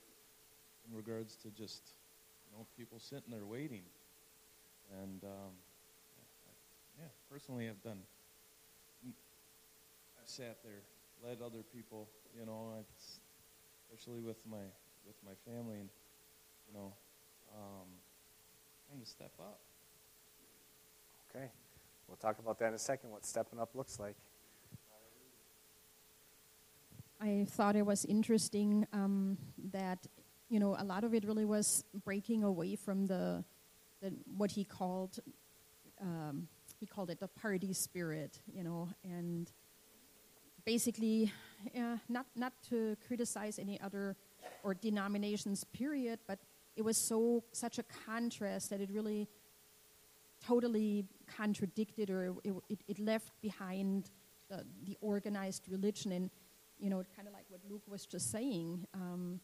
[0.87, 1.93] in regards to just,
[2.45, 3.83] you know, people sitting there waiting.
[5.01, 5.53] And um,
[6.99, 7.99] yeah, personally, I've done.
[9.05, 10.81] I've sat there,
[11.23, 12.07] led other people,
[12.39, 12.73] you know,
[13.91, 14.63] especially with my
[15.05, 15.89] with my family, and
[16.67, 16.93] you know,
[17.53, 17.87] um,
[18.89, 19.59] time to step up.
[21.29, 21.49] Okay.
[22.07, 24.15] We'll talk about that in a second, what stepping up looks like.
[27.19, 29.37] I thought it was interesting um,
[29.71, 30.05] that
[30.49, 33.43] you know a lot of it really was breaking away from the,
[34.01, 35.19] the what he called
[36.01, 36.47] um,
[36.83, 39.49] he called it the party spirit, you know, and
[40.65, 41.31] basically
[41.77, 44.17] uh, not not to criticize any other
[44.63, 46.39] or denominations period, but
[46.75, 49.29] it was so such a contrast that it really
[50.45, 51.05] totally
[51.37, 54.09] contradicted or it, it, it left behind
[54.49, 56.29] the, the organized religion and
[56.79, 59.39] you know, kind of like what Luke was just saying, um,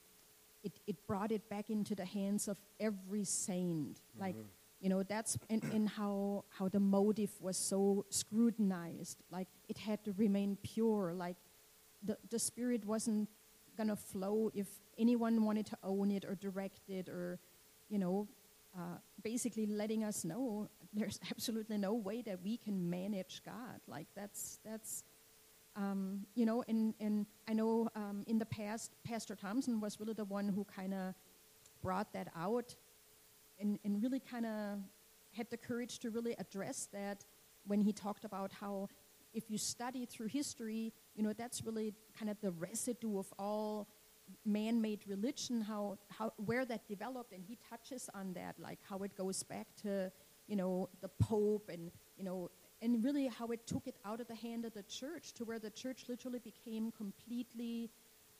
[0.62, 4.02] it, it brought it back into the hands of every saint.
[4.19, 4.36] Like,
[4.80, 9.18] you know, that's in, and how how the motive was so scrutinized.
[9.32, 11.13] Like, it had to remain pure.
[11.13, 11.38] Like,
[12.04, 13.30] the the spirit wasn't
[13.78, 17.39] gonna flow if anyone wanted to own it or direct it or,
[17.89, 18.28] you know,
[18.78, 23.80] uh, basically letting us know there's absolutely no way that we can manage God.
[23.88, 25.04] Like, that's that's
[25.76, 30.13] um, you know, and, and I know um, in the past, Pastor Thompson was really
[30.13, 31.13] the one who kind of
[31.82, 32.76] brought that out
[33.60, 34.80] and, and really kind of
[35.32, 37.26] had the courage to really address that
[37.65, 38.88] when he talked about how
[39.34, 43.88] if you study through history, you know, that's really kind of the residue of all
[44.45, 49.15] man-made religion, how, how where that developed, and he touches on that, like how it
[49.15, 50.12] goes back to,
[50.48, 52.50] you know, the Pope and, you know,
[52.82, 55.60] and really how it took it out of the hand of the church to where
[55.60, 57.89] the church literally became completely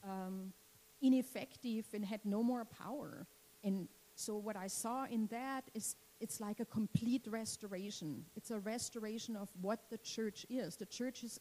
[0.04, 0.54] um,
[1.02, 3.28] ineffective and had no more power.
[3.64, 3.88] And
[4.20, 8.26] so what I saw in that is it's like a complete restoration.
[8.36, 10.76] It's a restoration of what the church is.
[10.76, 11.40] The church is,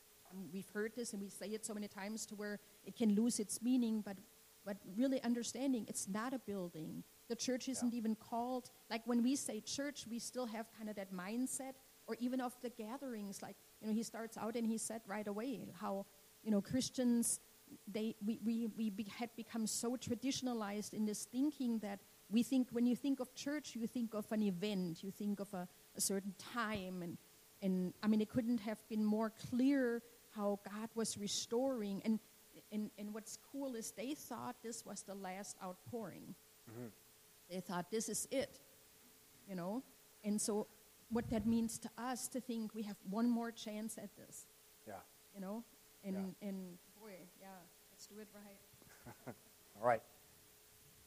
[0.52, 3.40] we've heard this and we say it so many times to where it can lose
[3.40, 4.16] its meaning, but,
[4.64, 7.02] but really understanding it's not a building.
[7.28, 10.94] The church isn't even called, like when we say church, we still have kind of
[10.94, 11.74] that mindset
[12.06, 15.28] or even of the gatherings like you know he starts out and he said right
[15.28, 16.06] away how
[16.42, 17.38] you know christians
[17.86, 22.68] they we, we, we be, had become so traditionalized in this thinking that we think
[22.70, 26.00] when you think of church you think of an event you think of a, a
[26.00, 27.18] certain time and
[27.62, 30.02] and i mean it couldn't have been more clear
[30.34, 32.20] how god was restoring and
[32.70, 36.34] and, and what's cool is they thought this was the last outpouring
[36.70, 36.88] mm-hmm.
[37.50, 38.60] they thought this is it
[39.48, 39.82] you know
[40.24, 40.66] and so
[41.10, 44.46] what that means to us to think we have one more chance at this,
[44.86, 44.94] Yeah.
[45.34, 45.64] you know?
[46.04, 47.48] And, and boy, yeah,
[47.90, 49.34] let's do it right.
[49.80, 50.02] All right.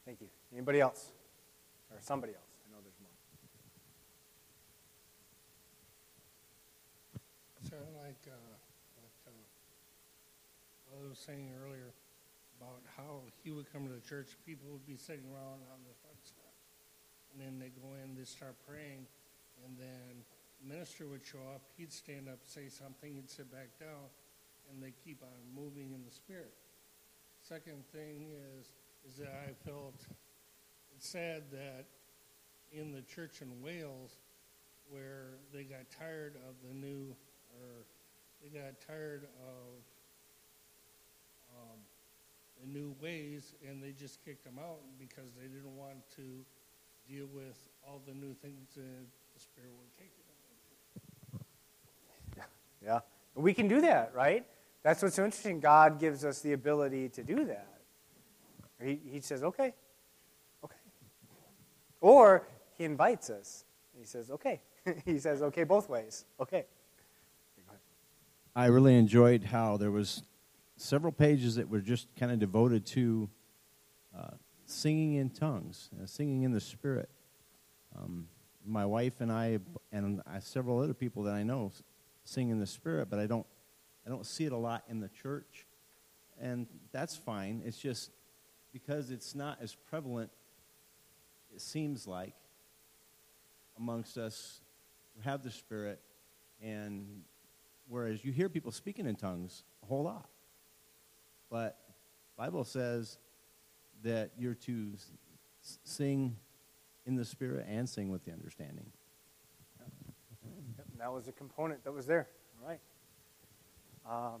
[0.04, 0.28] Thank you.
[0.52, 1.12] Anybody else?
[1.90, 2.50] Or somebody else?
[2.66, 3.16] I know there's more.
[7.68, 8.34] Sort of like uh,
[8.98, 11.94] what uh, I was saying earlier
[12.60, 15.94] about how he would come to the church, people would be sitting around on the
[16.02, 16.12] front
[17.32, 19.06] and then they go in, they start praying,
[19.64, 20.20] and then
[20.60, 24.12] the minister would show up, he'd stand up, say something, he'd sit back down,
[24.70, 26.52] and they keep on moving in the spirit.
[27.40, 28.70] Second thing is
[29.06, 30.06] is that I felt
[30.98, 31.86] sad that
[32.70, 34.18] in the church in Wales,
[34.88, 37.14] where they got tired of the new,
[37.58, 37.84] or
[38.42, 39.82] they got tired of
[41.56, 41.78] um,
[42.60, 46.44] the new ways, and they just kicked them out because they didn't want to
[47.08, 50.12] deal with all the new things that the Spirit would take.
[52.84, 53.00] Yeah.
[53.34, 54.44] We can do that, right?
[54.82, 55.60] That's what's so interesting.
[55.60, 57.71] God gives us the ability to do that.
[58.82, 59.74] He, he says, okay,
[60.64, 60.76] okay.
[62.00, 63.64] Or he invites us.
[63.98, 64.60] He says, okay.
[65.04, 66.24] he says, okay, both ways.
[66.40, 66.64] Okay.
[68.54, 70.22] I really enjoyed how there was
[70.76, 73.30] several pages that were just kind of devoted to
[74.16, 74.32] uh,
[74.66, 77.08] singing in tongues, uh, singing in the Spirit.
[77.96, 78.28] Um,
[78.66, 79.58] my wife and I,
[79.90, 81.72] and I, several other people that I know,
[82.24, 83.46] sing in the Spirit, but I don't,
[84.06, 85.66] I don't see it a lot in the church,
[86.40, 87.62] and that's fine.
[87.64, 88.10] It's just
[88.72, 90.30] because it's not as prevalent.
[91.54, 92.34] It seems like
[93.76, 94.60] amongst us
[95.14, 96.00] who have the Spirit,
[96.62, 97.22] and
[97.88, 100.28] whereas you hear people speaking in tongues a whole lot.
[101.50, 101.78] But
[102.36, 103.18] Bible says
[104.02, 104.94] that you're to
[105.84, 106.36] sing
[107.04, 108.86] in the spirit and sing with the understanding.
[110.78, 112.28] Yep, that was a component that was there.
[112.60, 112.80] All right.
[114.08, 114.40] Um,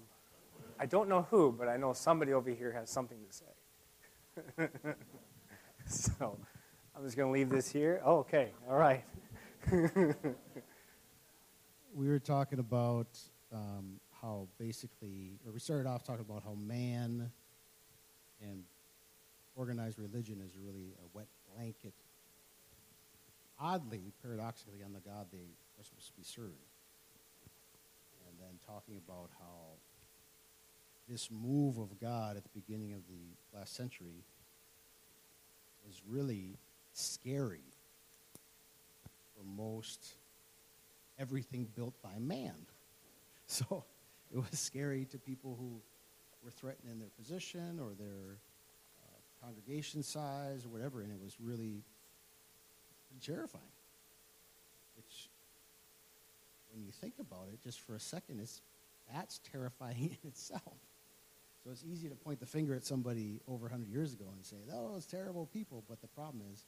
[0.78, 3.44] I don't know who, but I know somebody over here has something to say.
[5.86, 6.38] so
[6.96, 8.00] I'm just going to leave this here.
[8.04, 8.52] Oh, okay.
[8.68, 9.04] All right.
[11.94, 13.06] we were talking about
[13.52, 17.30] um, how basically, or we started off talking about how man
[18.40, 18.64] and
[19.54, 21.94] organized religion is really a wet blanket,
[23.60, 25.38] oddly, paradoxically, on the God they
[25.78, 26.52] are supposed to be serving.
[28.28, 29.76] And then talking about how
[31.12, 34.24] this move of God at the beginning of the last century
[35.86, 36.56] was really
[36.94, 37.60] scary
[39.36, 40.14] for most
[41.18, 42.54] everything built by man.
[43.48, 43.84] So
[44.32, 45.82] it was scary to people who
[46.42, 48.38] were threatened in their position or their
[49.02, 51.82] uh, congregation size or whatever, and it was really
[53.20, 53.64] terrifying.
[54.96, 55.28] Which,
[56.72, 58.62] when you think about it, just for a second, it's,
[59.12, 60.78] that's terrifying in itself.
[61.64, 64.56] So it's easy to point the finger at somebody over 100 years ago and say,
[64.72, 65.84] oh, those terrible people.
[65.88, 66.64] But the problem is,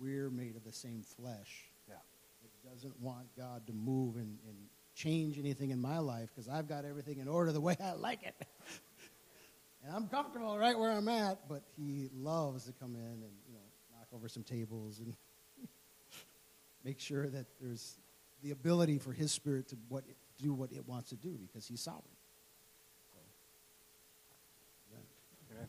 [0.00, 1.70] we're made of the same flesh.
[1.88, 1.94] Yeah.
[2.42, 4.56] It doesn't want God to move and, and
[4.94, 8.22] change anything in my life because I've got everything in order the way I like
[8.22, 8.34] it.
[9.84, 13.52] and I'm comfortable right where I'm at, but he loves to come in and, you
[13.52, 13.60] know,
[13.92, 15.14] knock over some tables and
[16.84, 17.98] make sure that there's
[18.42, 20.04] the ability for his spirit to what
[20.40, 22.02] do what it wants to do because he's sovereign.
[24.90, 24.96] So,
[25.50, 25.64] yeah.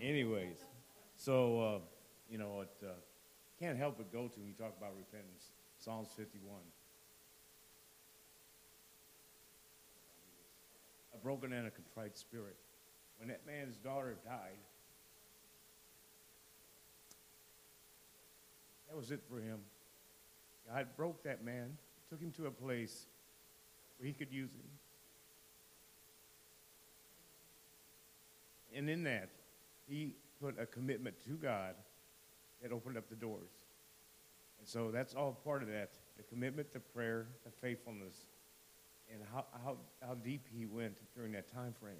[0.00, 0.58] Anyways,
[1.16, 1.78] so uh,
[2.30, 2.72] you know what?
[2.82, 2.92] Uh,
[3.58, 5.50] can't help but go to when you talk about repentance.
[5.78, 6.54] Psalms 51.
[11.14, 12.56] A broken and a contrite spirit.
[13.18, 14.58] When that man's daughter died,
[18.88, 19.58] that was it for him.
[20.72, 21.76] God broke that man,
[22.08, 23.06] took him to a place
[23.98, 24.68] where he could use him.
[28.76, 29.30] And in that,
[29.88, 31.74] he put a commitment to God
[32.62, 33.50] that opened up the doors.
[34.58, 38.26] And so that's all part of that the commitment, the prayer, the faithfulness,
[39.12, 41.94] and how, how, how deep he went during that time frame.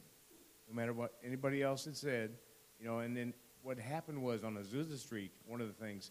[0.69, 2.33] No matter what anybody else had said,
[2.81, 6.11] you know, and then what happened was on Azusa Street, one of the things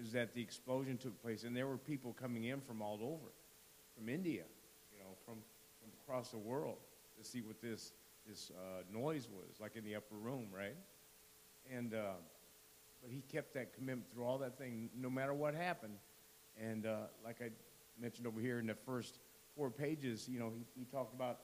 [0.00, 3.32] is that the explosion took place, and there were people coming in from all over,
[3.96, 4.44] from India,
[4.92, 5.34] you know, from,
[5.80, 6.76] from across the world
[7.18, 7.92] to see what this,
[8.26, 10.76] this uh, noise was, like in the upper room, right?
[11.74, 12.12] And, uh,
[13.02, 15.98] but he kept that commitment through all that thing, no matter what happened.
[16.60, 17.50] And uh, like I
[18.00, 19.18] mentioned over here in the first
[19.56, 21.40] four pages, you know, he, he talked about,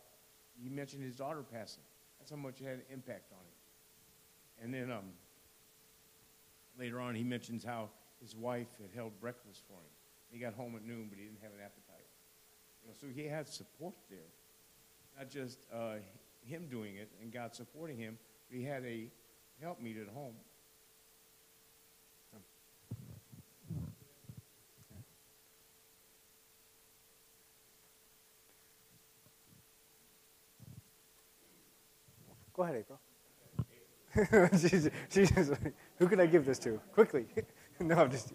[0.62, 1.82] he mentioned his daughter passing.
[2.18, 4.64] That's how much it had an impact on him.
[4.64, 5.04] And then um,
[6.78, 9.90] later on, he mentions how his wife had held breakfast for him.
[10.30, 12.06] He got home at noon, but he didn't have an appetite.
[12.82, 14.18] You know, so he had support there.
[15.18, 15.96] Not just uh,
[16.44, 18.18] him doing it and God supporting him,
[18.48, 19.08] but he had a
[19.60, 20.34] helpmeet at home
[32.54, 33.00] Go ahead, April.
[34.60, 35.50] she's, she's,
[35.98, 36.80] who can I give this to?
[36.92, 37.26] Quickly.
[37.80, 38.32] no, I'm just.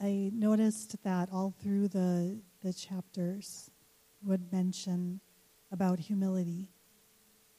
[0.00, 3.68] I noticed that all through the, the chapters
[4.22, 5.20] would mention
[5.72, 6.70] about humility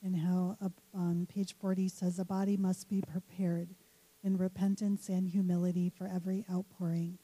[0.03, 0.57] and how
[0.93, 3.75] on page 40 says a body must be prepared
[4.23, 7.17] in repentance and humility for every outpouring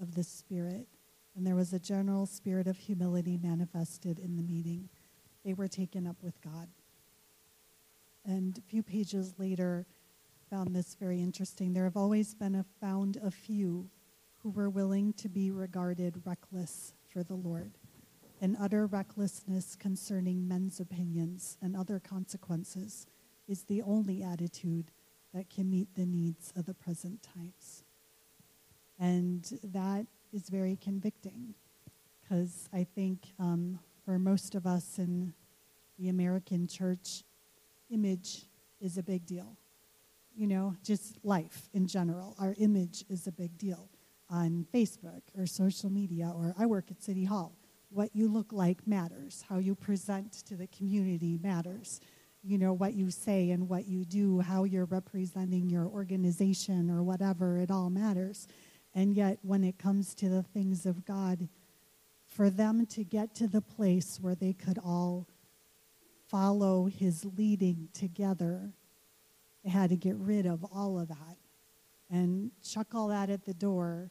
[0.00, 0.88] of the Spirit.
[1.36, 4.88] And there was a general spirit of humility manifested in the meeting.
[5.44, 6.68] they were taken up with God.
[8.24, 9.86] And a few pages later,
[10.52, 11.72] found this very interesting.
[11.72, 13.88] There have always been a, found a few
[14.42, 17.78] who were willing to be regarded reckless for the Lord,
[18.42, 23.06] and utter recklessness concerning men's opinions and other consequences
[23.46, 24.90] is the only attitude
[25.32, 27.84] that can meet the needs of the present times.
[28.98, 31.54] And that is very convicting
[32.20, 35.32] because I think um, for most of us in
[35.96, 37.22] the American church,
[37.90, 38.46] image
[38.80, 39.56] is a big deal.
[40.34, 42.34] You know, just life in general.
[42.40, 43.88] Our image is a big deal
[44.28, 47.52] on Facebook or social media, or I work at City Hall.
[47.92, 49.44] What you look like matters.
[49.48, 52.00] How you present to the community matters.
[52.42, 57.02] You know, what you say and what you do, how you're representing your organization or
[57.02, 58.48] whatever, it all matters.
[58.94, 61.48] And yet, when it comes to the things of God,
[62.26, 65.28] for them to get to the place where they could all
[66.28, 68.72] follow his leading together,
[69.62, 71.36] they had to get rid of all of that
[72.10, 74.10] and chuck all that at the door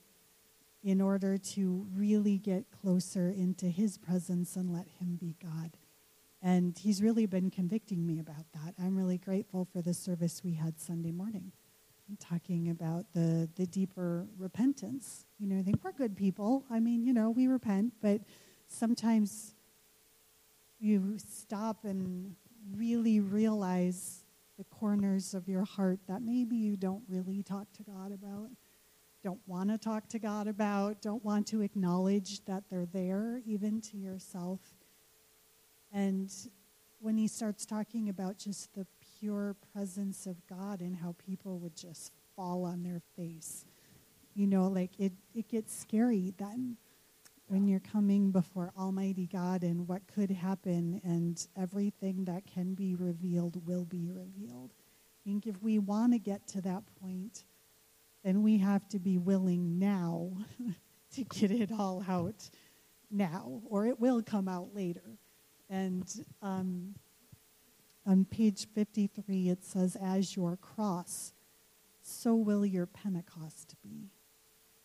[0.83, 5.77] in order to really get closer into his presence and let him be God.
[6.41, 8.73] And he's really been convicting me about that.
[8.81, 11.51] I'm really grateful for the service we had Sunday morning
[12.19, 15.25] talking about the, the deeper repentance.
[15.39, 16.65] You know, I think we're good people.
[16.69, 18.21] I mean, you know, we repent, but
[18.67, 19.55] sometimes
[20.79, 22.35] you stop and
[22.75, 24.25] really realize
[24.57, 28.49] the corners of your heart that maybe you don't really talk to God about,
[29.23, 33.81] don't want to talk to God about, don't want to acknowledge that they're there, even
[33.81, 34.59] to yourself.
[35.91, 36.31] And
[36.99, 38.85] when he starts talking about just the
[39.19, 43.65] pure presence of God and how people would just fall on their face.
[44.33, 46.77] You know, like it, it gets scary then
[47.47, 52.95] when you're coming before Almighty God and what could happen and everything that can be
[52.95, 54.71] revealed will be revealed.
[54.73, 57.43] I think if we want to get to that point,
[58.23, 60.31] then we have to be willing now
[61.15, 62.49] to get it all out
[63.09, 65.17] now, or it will come out later.
[65.69, 66.05] And
[66.41, 66.95] um,
[68.05, 71.33] on page 53, it says, As your cross,
[72.01, 74.09] so will your Pentecost be.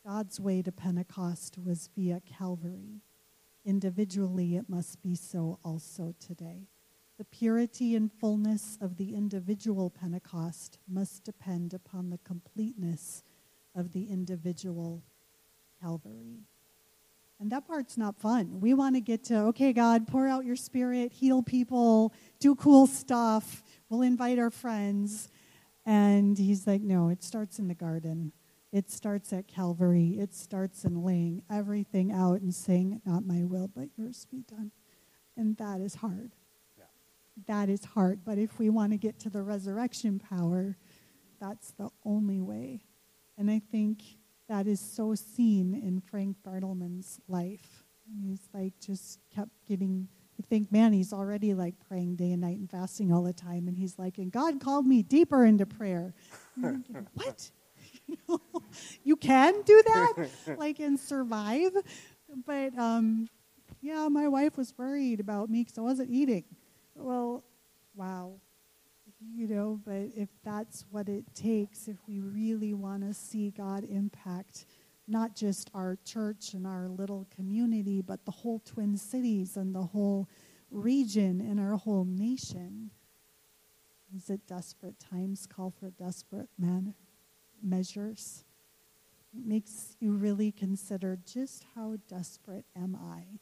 [0.07, 3.01] God's way to Pentecost was via Calvary.
[3.65, 6.69] Individually, it must be so also today.
[7.19, 13.23] The purity and fullness of the individual Pentecost must depend upon the completeness
[13.75, 15.03] of the individual
[15.81, 16.41] Calvary.
[17.41, 18.61] And that part's not fun.
[18.61, 22.87] We want to get to, okay, God, pour out your spirit, heal people, do cool
[22.87, 23.63] stuff.
[23.89, 25.29] We'll invite our friends.
[25.85, 28.33] And he's like, no, it starts in the garden.
[28.73, 30.17] It starts at Calvary.
[30.19, 34.71] It starts in laying everything out and saying, not my will, but yours be done.
[35.37, 36.33] And that is hard.
[37.47, 38.21] That is hard.
[38.25, 40.77] But if we want to get to the resurrection power,
[41.41, 42.83] that's the only way.
[43.37, 44.03] And I think
[44.49, 47.85] that is so seen in Frank Bartleman's life.
[48.23, 50.09] He's like just kept getting
[50.39, 53.69] you think, man, he's already like praying day and night and fasting all the time.
[53.69, 56.15] And he's like, and God called me deeper into prayer.
[56.61, 57.51] Thinking, what?
[59.03, 60.29] you can do that?
[60.59, 61.73] like, and survive?
[62.45, 63.29] But um,
[63.81, 66.45] yeah, my wife was worried about me because I wasn't eating.
[66.97, 67.45] Well,
[67.95, 68.41] wow.
[69.35, 73.85] You know, but if that's what it takes, if we really want to see God
[73.85, 74.67] impact
[75.09, 79.83] not just our church and our little community, but the whole Twin Cities and the
[79.83, 80.29] whole
[80.71, 82.91] region and our whole nation.
[84.15, 86.95] Is it desperate times call for desperate man-
[87.63, 88.45] measures?
[89.33, 93.39] It makes you really consider just how desperate am I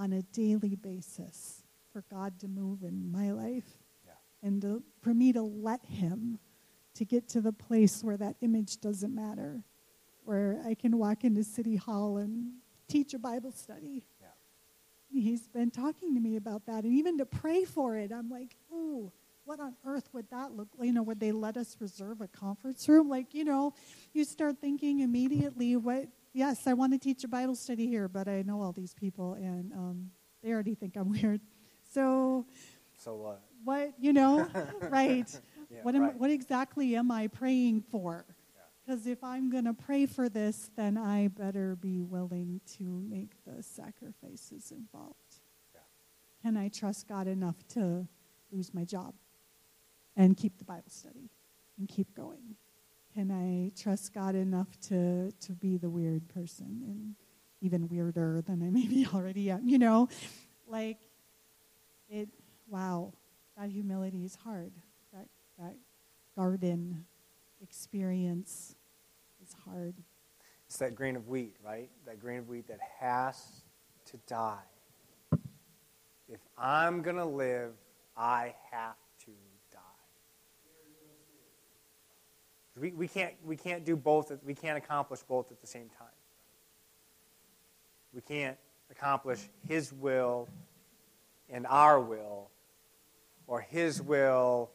[0.00, 1.65] on a daily basis
[1.96, 3.64] for God to move in my life
[4.04, 4.12] yeah.
[4.42, 6.38] and to, for me to let Him
[6.94, 9.64] to get to the place where that image doesn't matter
[10.24, 12.50] where I can walk into City Hall and
[12.86, 14.04] teach a Bible study.
[14.20, 14.26] Yeah.
[15.10, 18.54] He's been talking to me about that, and even to pray for it, I'm like,
[18.70, 19.10] ooh,
[19.46, 20.88] what on earth would that look like?
[20.88, 23.08] You know, would they let us reserve a conference room?
[23.08, 23.72] Like, you know,
[24.12, 28.28] you start thinking immediately, what, yes, I want to teach a Bible study here, but
[28.28, 30.10] I know all these people, and um,
[30.42, 31.40] they already think I'm weird.
[31.96, 32.44] So,
[32.98, 33.40] so what?
[33.64, 34.46] What, you know,
[34.90, 35.26] right.
[35.70, 36.18] Yeah, what, am, right.
[36.18, 38.26] what exactly am I praying for?
[38.84, 43.30] Because if I'm going to pray for this, then I better be willing to make
[43.46, 45.38] the sacrifices involved.
[45.72, 45.80] Yeah.
[46.42, 48.06] Can I trust God enough to
[48.52, 49.14] lose my job
[50.18, 51.30] and keep the Bible study
[51.78, 52.56] and keep going?
[53.14, 57.14] Can I trust God enough to, to be the weird person and
[57.62, 59.66] even weirder than I maybe already am?
[59.66, 60.10] You know,
[60.68, 60.98] like,
[62.08, 62.28] it
[62.68, 63.12] wow,
[63.56, 64.72] that humility is hard.
[65.12, 65.26] That
[65.58, 65.76] that
[66.36, 67.06] garden
[67.62, 68.74] experience
[69.42, 69.94] is hard.
[70.66, 71.88] It's that grain of wheat, right?
[72.06, 73.62] That grain of wheat that has
[74.06, 74.58] to die.
[76.28, 77.72] If I'm going to live,
[78.16, 79.30] I have to
[79.72, 79.78] die.
[82.80, 86.08] We, we, can't, we can't do both, we can't accomplish both at the same time.
[88.12, 88.58] We can't
[88.90, 90.48] accomplish His will
[91.50, 92.50] and our will,
[93.46, 94.70] or His will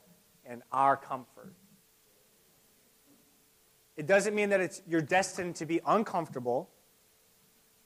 [0.45, 1.53] and our comfort.
[3.97, 6.69] It doesn't mean that it's, you're destined to be uncomfortable.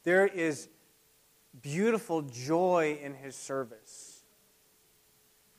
[0.04, 0.70] There is
[1.62, 4.24] beautiful joy in his service.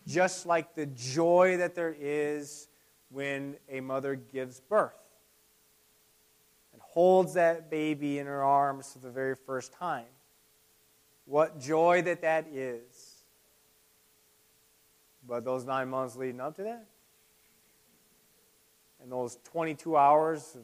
[0.07, 2.69] Just like the joy that there is
[3.11, 4.95] when a mother gives birth
[6.73, 10.07] and holds that baby in her arms for the very first time.
[11.25, 13.06] What joy that that is.
[15.29, 16.87] But those nine months leading up to that,
[19.03, 20.63] and those 22 hours of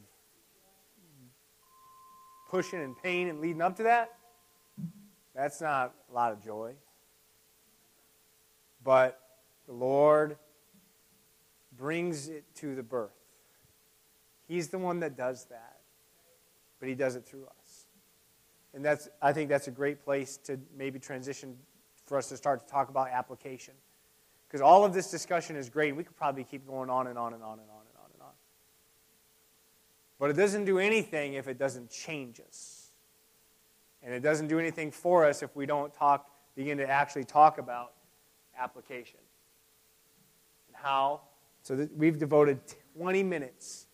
[2.49, 4.15] pushing and pain and leading up to that,
[5.35, 6.75] that's not a lot of joy.
[8.85, 9.21] But
[9.67, 10.37] the Lord
[11.77, 13.11] brings it to the birth.
[14.47, 15.81] He's the one that does that,
[16.79, 17.87] but He does it through us.
[18.75, 21.57] And that's, I think that's a great place to maybe transition
[22.07, 23.75] for us to start to talk about application.
[24.53, 25.97] Because all of this discussion is great.
[25.97, 28.23] We could probably keep going on and on and on and on and on and
[28.23, 28.33] on.
[30.19, 32.91] But it doesn't do anything if it doesn't change us.
[34.03, 37.57] And it doesn't do anything for us if we don't talk, begin to actually talk
[37.57, 37.95] about
[38.59, 39.21] application.
[40.69, 41.23] And how?
[41.63, 42.61] So we've devoted
[42.99, 43.87] 20 minutes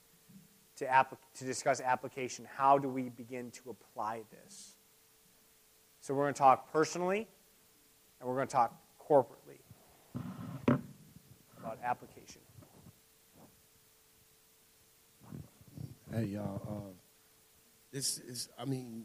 [0.79, 2.49] to, applic- to discuss application.
[2.57, 4.75] How do we begin to apply this?
[6.01, 7.29] So we're going to talk personally
[8.19, 8.75] and we're going to talk
[9.09, 9.59] corporately
[11.69, 12.41] about application.
[16.11, 16.93] Hey y'all, uh,
[17.93, 19.05] this is I mean,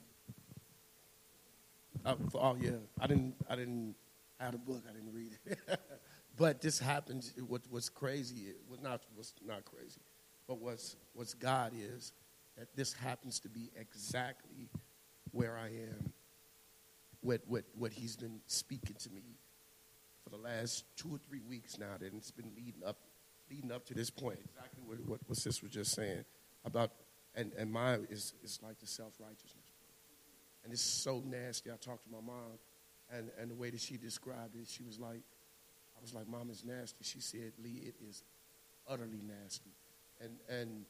[2.05, 3.95] uh, for, oh yeah, I didn't I didn't
[4.39, 5.59] have a book, I didn't read it,
[6.38, 7.34] but this happens.
[7.47, 8.53] What what's crazy?
[8.70, 9.99] Was not what's not crazy,
[10.47, 12.14] but what's what's God is
[12.57, 14.70] that this happens to be exactly
[15.32, 16.14] where I am.
[17.20, 19.36] What what what He's been speaking to me
[20.24, 21.97] for the last two or three weeks now.
[21.99, 22.97] That it's been leading up
[23.49, 24.39] leading up to this point.
[24.43, 26.24] Exactly what what, what sis was just saying
[26.65, 26.91] about
[27.36, 29.74] and and mine is is like the self righteousness,
[30.63, 31.71] and it's so nasty.
[31.71, 32.59] I talked to my mom,
[33.11, 35.21] and and the way that she described it, she was like,
[35.97, 37.03] I was like, Mom, it's nasty.
[37.03, 38.24] She said, Lee, it is
[38.88, 39.71] utterly nasty,
[40.21, 40.86] and and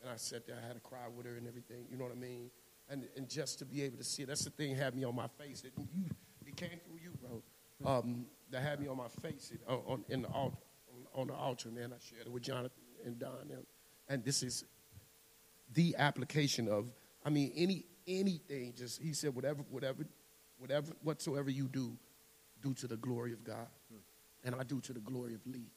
[0.00, 1.86] and I sat there, I had to cry with her and everything.
[1.90, 2.50] You know what I mean?
[2.88, 5.14] And and just to be able to see it, that's the thing had me on
[5.14, 5.62] my face.
[5.64, 6.04] It, you,
[6.46, 7.42] it came through you, bro.
[7.84, 10.56] Um, that had me on my face it, on, in the altar,
[10.88, 11.92] on, on the altar, man.
[11.92, 12.70] I shared it with Jonathan
[13.04, 13.66] and Don, and,
[14.08, 14.64] and this is
[15.74, 16.86] the application of
[17.24, 20.06] i mean any anything just he said whatever whatever
[20.58, 21.96] whatever whatsoever you do
[22.62, 23.68] do to the glory of god.
[24.44, 25.70] And i do to the glory of lee.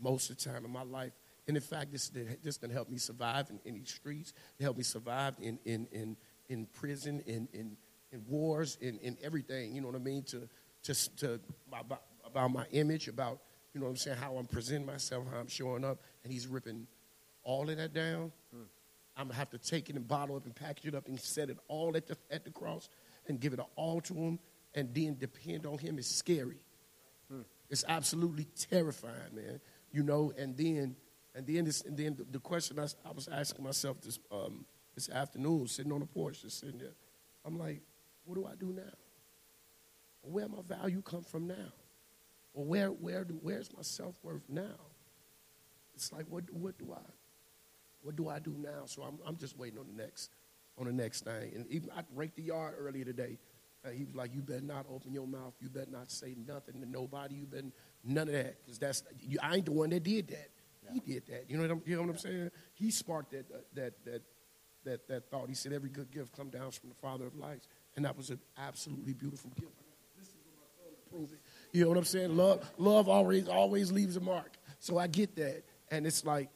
[0.00, 1.12] Most of the time in my life.
[1.48, 2.10] And in fact this
[2.42, 4.32] this can help me survive in, in these streets.
[4.58, 6.16] It helped me survive in in in,
[6.48, 7.76] in prison in in
[8.12, 10.48] in wars in, in everything you know what i mean to
[10.84, 13.40] just to about, about my image about
[13.72, 16.46] you know what i'm saying how i'm presenting myself how i'm showing up and he's
[16.46, 16.86] ripping
[17.42, 18.30] all of that down
[19.16, 21.18] I'm gonna have to take it and bottle it up and package it up and
[21.20, 22.88] set it all at the at the cross
[23.28, 24.38] and give it all to him
[24.74, 26.58] and then depend on him is scary.
[27.70, 29.60] It's absolutely terrifying, man.
[29.92, 30.96] You know, and then
[31.34, 34.64] and then this and then the, the question I was asking myself this um,
[34.94, 36.94] this afternoon, sitting on the porch, just sitting there,
[37.44, 37.82] I'm like,
[38.24, 38.82] what do I do now?
[40.24, 41.72] Where my value come from now?
[42.54, 44.80] Or where where do, where's my self worth now?
[45.94, 47.02] It's like what what do I
[48.04, 48.84] what do I do now?
[48.84, 50.30] So I'm, I'm just waiting on the next,
[50.78, 51.52] on the next thing.
[51.54, 53.38] And even I raked the yard earlier today.
[53.84, 55.54] Uh, he was like, "You better not open your mouth.
[55.60, 57.34] You better not say nothing to nobody.
[57.36, 57.66] You better
[58.02, 60.50] none of that, because that's you, I ain't the one that did that.
[60.92, 61.46] He did that.
[61.48, 62.50] You know what I'm, you know what I'm saying?
[62.74, 64.22] He sparked that uh, that that
[64.84, 65.48] that that thought.
[65.48, 68.30] He said, "Every good gift come down from the Father of lights," and that was
[68.30, 69.83] an absolutely beautiful gift.
[71.14, 71.38] This is what my son to prove it.
[71.72, 72.36] You know what I'm saying?
[72.36, 74.56] Love, love always always leaves a mark.
[74.78, 76.50] So I get that, and it's like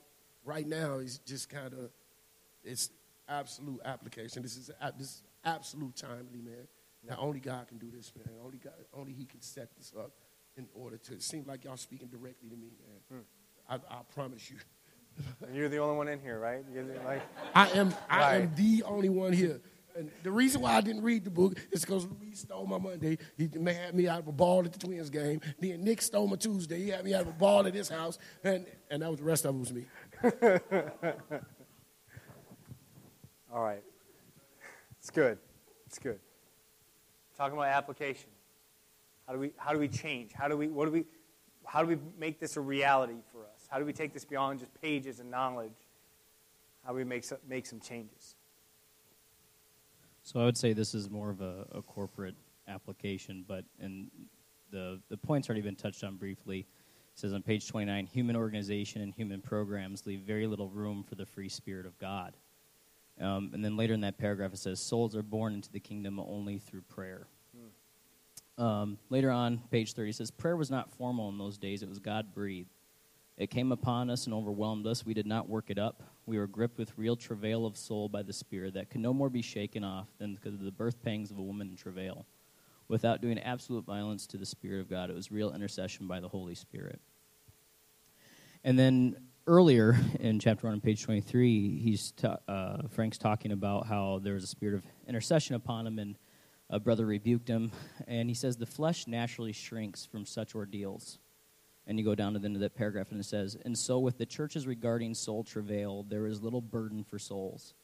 [0.45, 1.91] right now it's just kind of
[2.65, 2.91] it's
[3.29, 4.43] absolute application.
[4.43, 6.67] This is this is absolute timely, man.
[7.09, 8.35] Now only God can do this, man.
[8.45, 10.13] Only God, only He can set this up
[10.57, 11.13] in order to.
[11.15, 12.69] It seems like y'all speaking directly to me,
[13.11, 13.21] man.
[13.21, 13.25] Hmm.
[13.69, 14.57] I, I promise you.
[15.45, 16.63] And you're the only one in here, right?
[16.73, 19.61] The- like, I am I am the only one here.
[19.99, 23.18] And the reason why I didn't read the book is because Luis stole my Monday.
[23.36, 25.40] He had me out of a ball at the Twins game.
[25.59, 26.84] Then Nick stole my Tuesday.
[26.84, 28.16] He had me out of a ball at his house.
[28.44, 29.86] And, and that was the rest of it was me.
[33.53, 33.82] All right.
[35.01, 35.38] It's good.
[35.86, 36.20] It's good.
[37.36, 38.30] Talking about application.
[39.26, 40.32] How do we how do we change?
[40.32, 41.05] How do we what do we
[41.64, 43.66] how do we make this a reality for us?
[43.68, 45.76] How do we take this beyond just pages and knowledge?
[46.84, 48.36] How do we make some, make some changes?
[50.29, 52.35] So I would say this is more of a, a corporate
[52.68, 54.11] application, but and
[54.70, 56.59] the the points already been touched on briefly.
[56.59, 61.14] It says on page 29, human organization and human programs leave very little room for
[61.14, 62.35] the free spirit of God.
[63.18, 66.20] Um, and then later in that paragraph, it says, souls are born into the kingdom
[66.20, 67.26] only through prayer.
[67.57, 68.62] Hmm.
[68.62, 71.99] Um, later on, page 30 says, prayer was not formal in those days, it was
[71.99, 72.68] God breathed.
[73.39, 75.07] It came upon us and overwhelmed us.
[75.07, 76.03] We did not work it up.
[76.26, 79.30] We were gripped with real travail of soul by the Spirit that could no more
[79.30, 82.26] be shaken off than because of the birth pangs of a woman in travail.
[82.89, 86.26] Without doing absolute violence to the Spirit of God, it was real intercession by the
[86.26, 87.01] Holy Spirit.
[88.64, 89.16] And then
[89.47, 94.34] earlier in chapter 1 on page 23, he's ta- uh, Frank's talking about how there
[94.34, 96.18] was a spirit of intercession upon him, and
[96.70, 97.70] a brother rebuked him.
[98.09, 101.20] And he says, The flesh naturally shrinks from such ordeals.
[101.89, 103.99] And you go down to the end of that paragraph, and it says, And so
[103.99, 107.74] with the churches regarding soul travail, there is little burden for souls.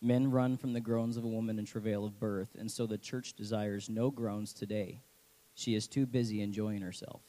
[0.00, 2.98] Men run from the groans of a woman in travail of birth, and so the
[2.98, 5.00] church desires no groans today.
[5.54, 7.22] She is too busy enjoying herself.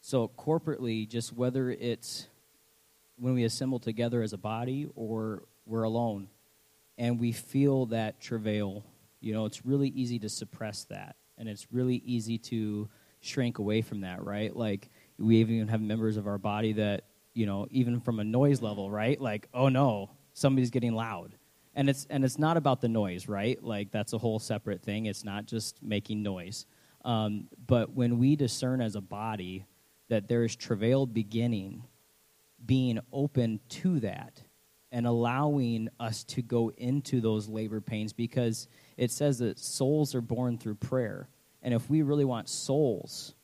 [0.00, 2.26] So, corporately, just whether it's
[3.16, 6.26] when we assemble together as a body or we're alone
[6.98, 8.82] and we feel that travail,
[9.20, 11.14] you know, it's really easy to suppress that.
[11.38, 12.88] And it's really easy to
[13.20, 14.54] shrink away from that, right?
[14.54, 17.04] Like, we even have members of our body that,
[17.34, 19.20] you know, even from a noise level, right?
[19.20, 21.36] Like, oh no, somebody's getting loud.
[21.74, 23.62] And it's, and it's not about the noise, right?
[23.62, 25.06] Like, that's a whole separate thing.
[25.06, 26.66] It's not just making noise.
[27.04, 29.64] Um, but when we discern as a body
[30.08, 31.82] that there is travail beginning,
[32.64, 34.42] being open to that
[34.92, 40.20] and allowing us to go into those labor pains because it says that souls are
[40.20, 41.28] born through prayer.
[41.62, 43.34] And if we really want souls,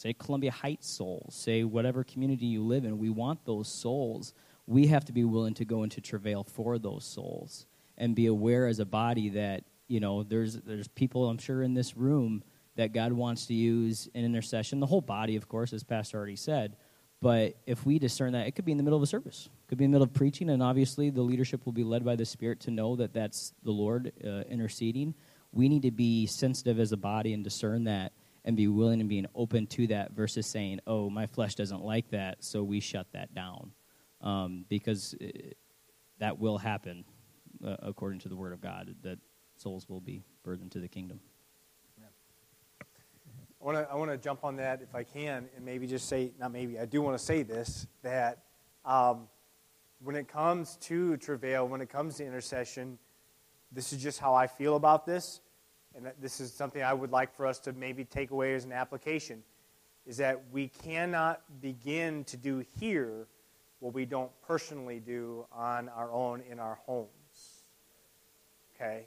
[0.00, 4.32] say Columbia Heights souls, say whatever community you live in, we want those souls,
[4.66, 7.66] we have to be willing to go into travail for those souls
[7.98, 11.74] and be aware as a body that, you know, there's there's people I'm sure in
[11.74, 12.42] this room
[12.76, 16.36] that God wants to use in intercession, the whole body, of course, as Pastor already
[16.36, 16.76] said.
[17.20, 19.68] But if we discern that, it could be in the middle of a service, it
[19.68, 22.16] could be in the middle of preaching, and obviously the leadership will be led by
[22.16, 25.14] the Spirit to know that that's the Lord uh, interceding.
[25.52, 28.12] We need to be sensitive as a body and discern that
[28.44, 32.10] and be willing and being open to that versus saying, oh, my flesh doesn't like
[32.10, 33.72] that, so we shut that down.
[34.22, 35.56] Um, because it,
[36.18, 37.04] that will happen
[37.64, 39.18] uh, according to the Word of God, that
[39.56, 41.20] souls will be burdened to the kingdom.
[43.60, 46.08] I want to I want to jump on that if I can, and maybe just
[46.08, 48.38] say not maybe I do want to say this that
[48.86, 49.28] um,
[50.02, 52.98] when it comes to travail, when it comes to intercession,
[53.70, 55.40] this is just how I feel about this,
[55.96, 58.72] and this is something I would like for us to maybe take away as an
[58.72, 59.42] application,
[60.06, 63.26] is that we cannot begin to do here
[63.80, 67.08] what we don't personally do on our own in our homes.
[68.74, 69.06] Okay,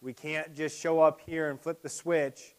[0.00, 2.54] we can't just show up here and flip the switch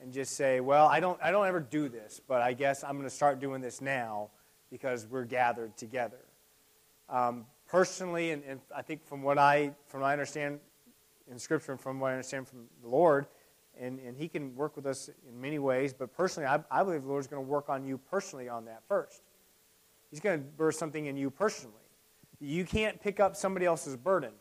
[0.00, 2.92] and just say, well, I don't, I don't ever do this, but I guess I'm
[2.92, 4.30] going to start doing this now
[4.70, 6.20] because we're gathered together.
[7.08, 10.60] Um, personally, and, and, I think from what I, from what I understand
[11.30, 13.26] in Scripture and from what I understand from the Lord,
[13.78, 17.02] and, and He can work with us in many ways, but personally, I, I believe
[17.02, 19.22] the Lord is going to work on you personally on that first.
[20.10, 21.74] He's going to burst something in you personally.
[22.40, 24.32] You can't pick up somebody else's burden.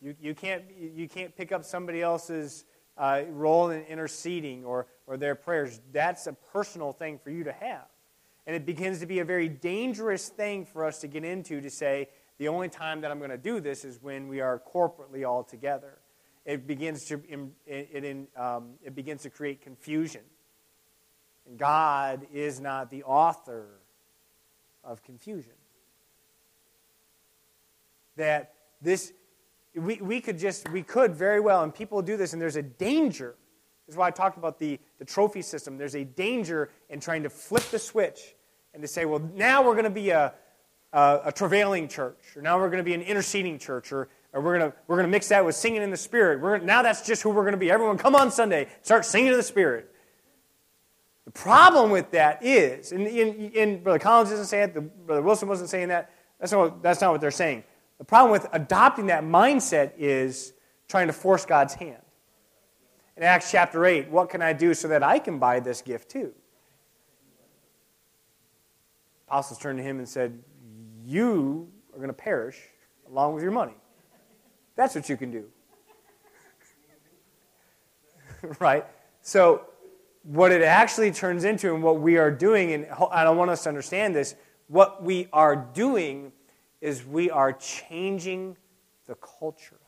[0.00, 2.64] You, you, can't, you can't pick up somebody else's
[2.96, 5.80] uh, role in interceding or, or their prayers.
[5.92, 7.86] That's a personal thing for you to have.
[8.46, 11.70] And it begins to be a very dangerous thing for us to get into to
[11.70, 12.08] say,
[12.42, 15.44] the only time that I'm going to do this is when we are corporately all
[15.44, 15.98] together.
[16.44, 17.22] It begins to,
[17.68, 20.22] it, um, it begins to create confusion.
[21.46, 23.68] And God is not the author
[24.82, 25.52] of confusion.
[28.16, 29.12] That this
[29.76, 32.62] we, we could just, we could very well, and people do this, and there's a
[32.62, 33.36] danger.
[33.86, 35.78] This is why I talked about the, the trophy system.
[35.78, 38.34] There's a danger in trying to flip the switch
[38.74, 40.34] and to say, well, now we're going to be a,
[40.92, 44.40] a, a travailing church, or now we're going to be an interceding church, or, or
[44.40, 46.40] we're going to we're going to mix that with singing in the Spirit.
[46.40, 47.70] We're, now that's just who we're going to be.
[47.70, 49.92] Everyone come on Sunday, start singing in the Spirit.
[51.24, 55.22] The problem with that is, and, and, and Brother Collins isn't saying it, the, Brother
[55.22, 56.10] Wilson wasn't saying that.
[56.40, 57.62] That's not, that's not what they're saying.
[57.98, 60.52] The problem with adopting that mindset is
[60.88, 62.02] trying to force God's hand.
[63.16, 66.10] In Acts chapter 8, what can I do so that I can buy this gift
[66.10, 66.32] too?
[69.28, 70.42] Apostles turned to him and said,
[71.04, 72.58] You are going to perish
[73.08, 73.74] along with your money.
[74.76, 75.44] That's what you can do.
[78.58, 78.84] right?
[79.22, 79.66] So,
[80.24, 83.64] what it actually turns into and what we are doing, and I don't want us
[83.64, 84.36] to understand this,
[84.68, 86.32] what we are doing
[86.80, 88.56] is we are changing
[89.06, 89.80] the culture.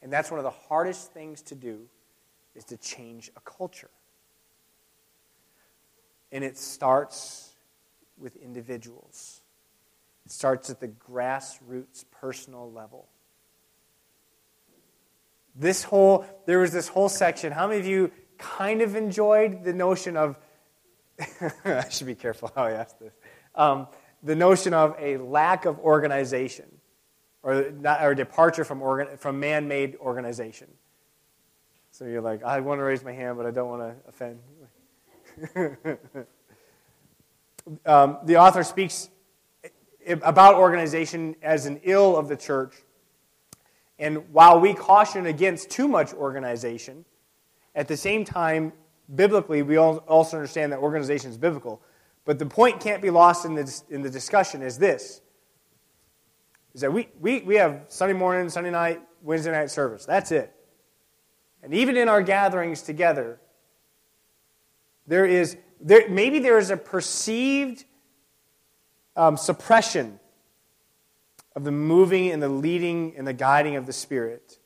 [0.00, 1.80] And that's one of the hardest things to do
[2.54, 3.90] is to change a culture.
[6.32, 7.47] And it starts
[8.18, 9.40] with individuals.
[10.26, 13.08] It starts at the grassroots personal level.
[15.54, 17.52] This whole there was this whole section.
[17.52, 20.38] How many of you kind of enjoyed the notion of
[21.64, 23.12] I should be careful how I ask this.
[23.54, 23.88] Um,
[24.22, 26.66] the notion of a lack of organization
[27.42, 30.68] or, not, or departure from, organ, from man made organization.
[31.90, 34.40] So you're like, I want to raise my hand, but I don't want to offend.
[37.86, 39.10] um, the author speaks
[40.22, 42.74] about organization as an ill of the church.
[43.98, 47.04] And while we caution against too much organization,
[47.74, 48.72] at the same time,
[49.14, 51.82] biblically, we also understand that organization is biblical.
[52.24, 55.20] But the point can't be lost in the, in the discussion is this
[56.74, 60.04] is that we, we, we have Sunday morning, Sunday night, Wednesday night service.
[60.04, 60.54] That's it.
[61.62, 63.40] And even in our gatherings together,
[65.06, 67.84] there is there, maybe there is a perceived
[69.16, 70.18] um, suppression
[71.54, 74.58] of the moving and the leading and the guiding of the Spirit.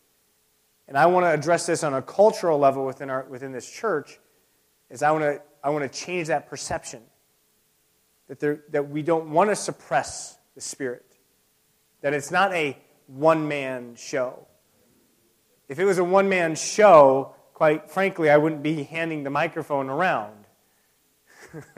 [0.88, 4.18] And I want to address this on a cultural level within, our, within this church,
[4.90, 7.00] is I want to, I want to change that perception.
[8.28, 11.16] That, there, that we don't want to suppress the Spirit.
[12.02, 14.46] That it's not a one man show.
[15.68, 19.88] If it was a one man show, quite frankly, I wouldn't be handing the microphone
[19.88, 20.41] around.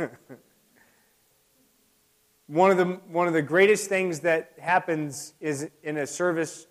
[2.47, 6.67] one, of the, one of the greatest things that happens is in a service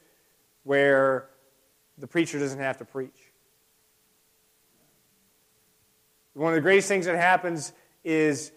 [0.64, 1.30] where
[1.97, 3.32] the preacher doesn't have to preach.
[6.34, 7.74] One of the greatest things that happens
[8.04, 8.51] is,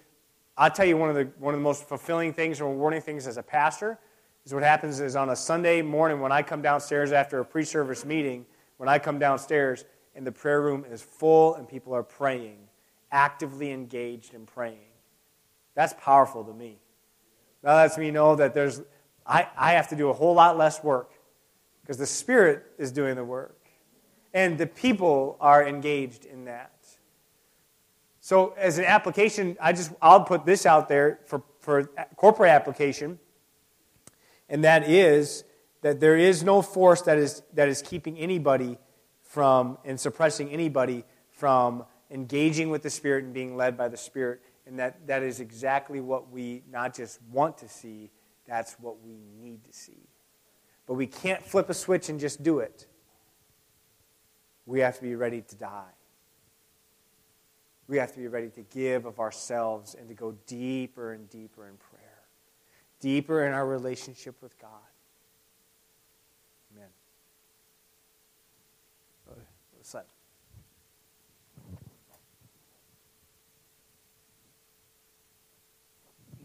[0.56, 3.26] I'll tell you, one of the, one of the most fulfilling things and rewarding things
[3.26, 3.98] as a pastor
[4.46, 7.64] is what happens is on a Sunday morning when I come downstairs after a pre
[7.64, 8.46] service meeting,
[8.78, 9.84] when I come downstairs
[10.14, 12.65] and the prayer room is full and people are praying,
[13.10, 14.78] actively engaged in praying.
[15.74, 16.78] That's powerful to me.
[17.62, 18.80] That lets me know that there's,
[19.26, 21.12] I, I have to do a whole lot less work
[21.82, 23.56] because the Spirit is doing the work.
[24.32, 26.72] And the people are engaged in that.
[28.20, 31.84] So, as an application, I just, I'll put this out there for, for
[32.16, 33.20] corporate application,
[34.48, 35.44] and that is
[35.82, 38.78] that there is no force that is, that is keeping anybody
[39.22, 44.40] from and suppressing anybody from engaging with the Spirit and being led by the Spirit.
[44.66, 48.10] And that, that is exactly what we not just want to see,
[48.46, 50.08] that's what we need to see.
[50.86, 52.86] But we can't flip a switch and just do it.
[54.66, 55.92] We have to be ready to die.
[57.88, 61.68] We have to be ready to give of ourselves and to go deeper and deeper
[61.68, 62.22] in prayer,
[63.00, 64.70] deeper in our relationship with God.
[66.74, 66.88] Amen.
[69.76, 70.06] What's that?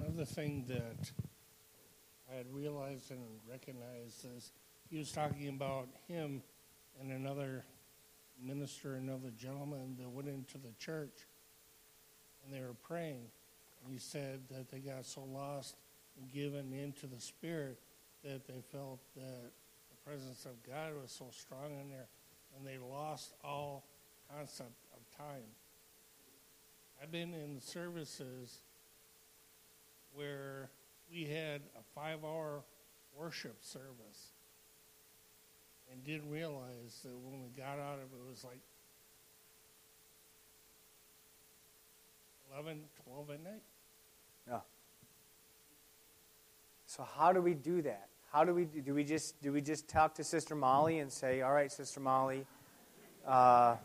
[0.04, 1.12] Another thing that
[2.32, 4.52] I had realized and recognized is
[4.89, 6.41] he was talking about him
[6.99, 7.66] and another
[8.41, 11.28] minister, another gentleman that went into the church
[12.43, 13.28] and they were praying.
[13.84, 15.76] And he said that they got so lost
[16.20, 17.78] and given into the Spirit
[18.24, 19.52] that they felt that
[19.89, 22.08] the presence of God was so strong in there
[22.58, 23.86] and they lost all
[24.36, 25.45] concept of time.
[27.02, 28.62] I've been in services
[30.14, 30.70] where
[31.12, 32.64] we had a five hour
[33.18, 34.34] worship service
[35.91, 38.59] and didn't realize that when we got out of it, it was like
[42.53, 43.62] 11, 12 at night.
[44.47, 44.59] Yeah.
[46.86, 48.07] So how do we do that?
[48.32, 48.93] How do we do?
[48.93, 52.45] We just do we just talk to Sister Molly and say, "All right, Sister Molly,
[53.28, 53.76] uh,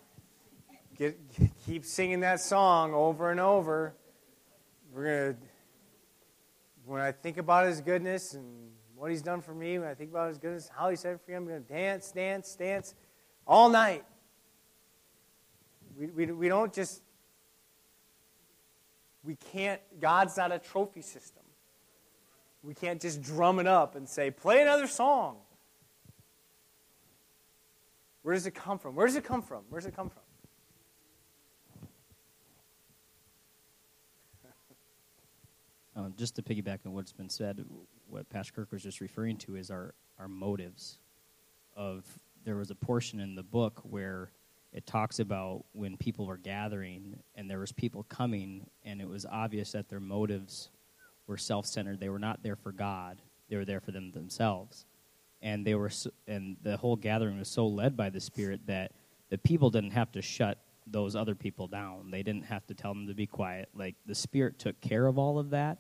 [0.96, 1.18] get,
[1.66, 3.92] keep singing that song over and over."
[4.92, 5.36] We're gonna
[6.86, 10.10] when I think about his goodness and what he's done for me, when I think
[10.10, 12.94] about his goodness, how he said for me, I'm going to dance, dance, dance
[13.46, 14.04] all night.
[15.98, 17.02] We, we, we don't just,
[19.24, 21.42] we can't, God's not a trophy system.
[22.62, 25.38] We can't just drum it up and say, play another song.
[28.22, 28.94] Where does it come from?
[28.94, 29.62] Where does it come from?
[29.68, 30.22] Where does it come from?
[35.96, 37.64] Uh, just to piggyback on what's been said,
[38.06, 40.98] what Pastor Kirk was just referring to is our, our motives.
[41.74, 42.04] Of
[42.44, 44.30] there was a portion in the book where
[44.74, 49.24] it talks about when people were gathering and there was people coming, and it was
[49.24, 50.68] obvious that their motives
[51.26, 51.98] were self-centered.
[51.98, 54.84] They were not there for God; they were there for them themselves.
[55.40, 58.92] And they were, so, and the whole gathering was so led by the Spirit that
[59.30, 62.10] the people didn't have to shut those other people down.
[62.10, 63.68] They didn't have to tell them to be quiet.
[63.74, 65.78] Like the Spirit took care of all of that.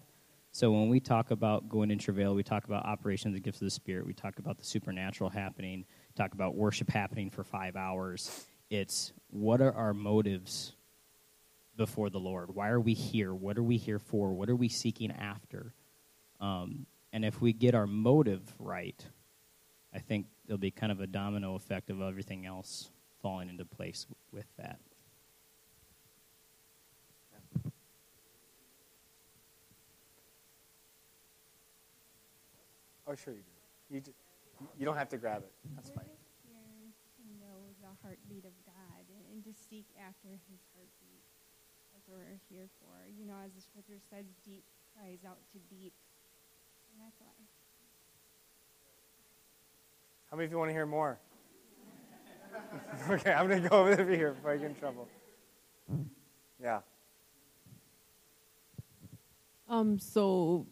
[0.56, 3.66] So when we talk about going in travail, we talk about operations the gifts of
[3.66, 4.06] the Spirit.
[4.06, 5.84] We talk about the supernatural happening.
[6.14, 8.46] Talk about worship happening for five hours.
[8.70, 10.72] It's what are our motives
[11.76, 12.54] before the Lord?
[12.54, 13.34] Why are we here?
[13.34, 14.32] What are we here for?
[14.32, 15.74] What are we seeking after?
[16.40, 19.04] Um, and if we get our motive right,
[19.94, 22.88] I think there'll be kind of a domino effect of everything else
[23.20, 24.80] falling into place with that.
[33.06, 33.94] Oh, sure you do.
[33.94, 34.18] You, just,
[34.78, 35.52] you don't have to grab it.
[35.74, 36.10] That's fine.
[36.42, 41.22] Here to know the heartbeat of God and to seek after his heartbeat.
[41.94, 43.06] That's what we're here for.
[43.06, 44.64] You know, as the scripture says, deep
[44.96, 45.92] cries out to deep.
[46.90, 47.30] And that's why.
[50.30, 51.18] How many of you want to hear more?
[53.10, 55.06] okay, I'm going to go over here before I get in trouble.
[56.60, 56.80] Yeah.
[59.68, 60.66] Um, so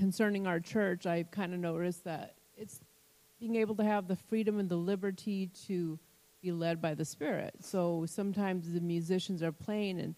[0.00, 2.80] concerning our church, I've kind of noticed that it's
[3.38, 5.98] being able to have the freedom and the liberty to
[6.40, 7.54] be led by the Spirit.
[7.60, 10.14] So sometimes the musicians are playing and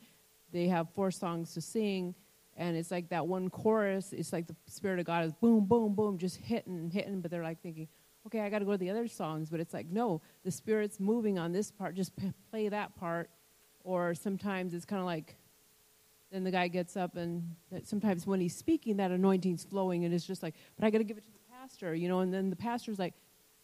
[0.52, 2.14] they have four songs to sing,
[2.56, 5.94] and it's like that one chorus, it's like the Spirit of God is boom, boom,
[5.94, 7.88] boom, just hitting, hitting, but they're like thinking,
[8.24, 11.00] okay, I got to go to the other songs, but it's like, no, the Spirit's
[11.00, 12.12] moving on this part, just
[12.50, 13.30] play that part.
[13.82, 15.34] Or sometimes it's kind of like,
[16.32, 17.54] then the guy gets up and
[17.84, 21.04] sometimes when he's speaking that anointing's flowing and it's just like but i got to
[21.04, 23.14] give it to the pastor you know and then the pastor's like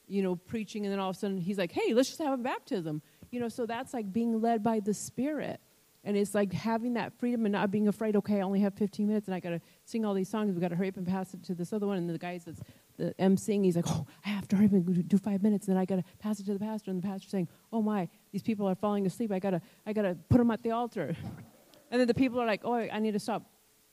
[0.06, 2.38] you know preaching and then all of a sudden he's like hey let's just have
[2.38, 5.60] a baptism you know so that's like being led by the spirit.
[6.04, 9.06] And it's like having that freedom and not being afraid okay i only have 15
[9.06, 10.54] minutes and i got to sing all these songs.
[10.54, 11.98] We got to hurry up and pass it to this other one.
[11.98, 12.62] And the guy that's
[12.96, 15.76] the emceeing he's like oh i have to hurry up and do five minutes and
[15.76, 16.90] then i got to pass it to the pastor.
[16.90, 19.32] And the pastor's saying oh my these people are falling asleep.
[19.32, 21.16] I got to i got to put them at the altar
[21.90, 23.42] and then the people are like, oh, I need to stop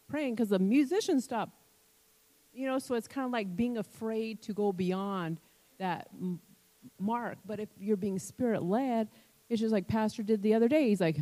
[0.09, 1.49] praying because the musicians stop.
[2.53, 5.39] You know, so it's kind of like being afraid to go beyond
[5.77, 6.07] that
[6.99, 7.37] mark.
[7.45, 9.09] But if you're being spirit led,
[9.49, 10.87] it's just like Pastor did the other day.
[10.89, 11.17] He's like,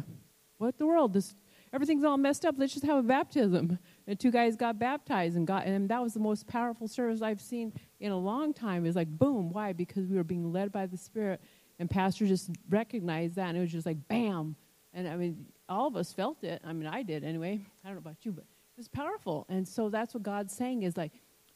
[0.58, 1.14] what the world?
[1.14, 1.36] This
[1.74, 2.56] everything's all messed up.
[2.58, 3.80] Let's just have a baptism.
[4.08, 7.42] And two guys got baptized and got, and that was the most powerful service I've
[7.42, 8.86] seen in a long time.
[8.86, 9.50] It's like boom.
[9.52, 9.74] Why?
[9.74, 11.42] Because we were being led by the Spirit,
[11.80, 14.56] and Pastor just recognized that, and it was just like bam.
[14.94, 16.62] And I mean, all of us felt it.
[16.64, 17.62] I mean, I did anyway.
[17.84, 19.46] I don't know about you, but it was powerful.
[19.50, 21.12] And so that's what God's saying is like,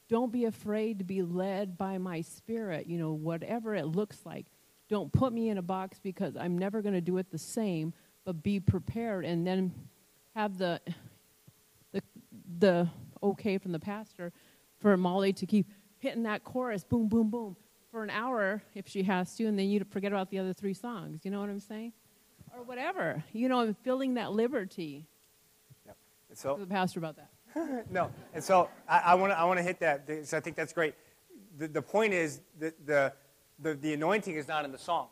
[0.09, 4.45] don't be afraid to be led by my spirit, you know, whatever it looks like.
[4.89, 7.93] Don't put me in a box because I'm never going to do it the same,
[8.23, 9.73] but be prepared and then
[10.35, 10.79] have the
[11.91, 12.01] the
[12.59, 12.87] the
[13.21, 14.31] okay from the pastor
[14.79, 15.67] for Molly to keep
[15.97, 17.55] hitting that chorus boom boom boom
[17.91, 20.73] for an hour if she has to and then you forget about the other three
[20.73, 21.25] songs.
[21.25, 21.93] You know what I'm saying?
[22.57, 23.23] Or whatever.
[23.33, 25.07] You know, I'm feeling that liberty.
[25.85, 25.97] Yep.
[26.29, 27.29] And so the pastor about that.
[27.91, 30.05] no, and so I want to I want to hit that.
[30.05, 30.95] because I think that's great.
[31.57, 33.13] The, the point is that the,
[33.59, 35.07] the the anointing is not in the song.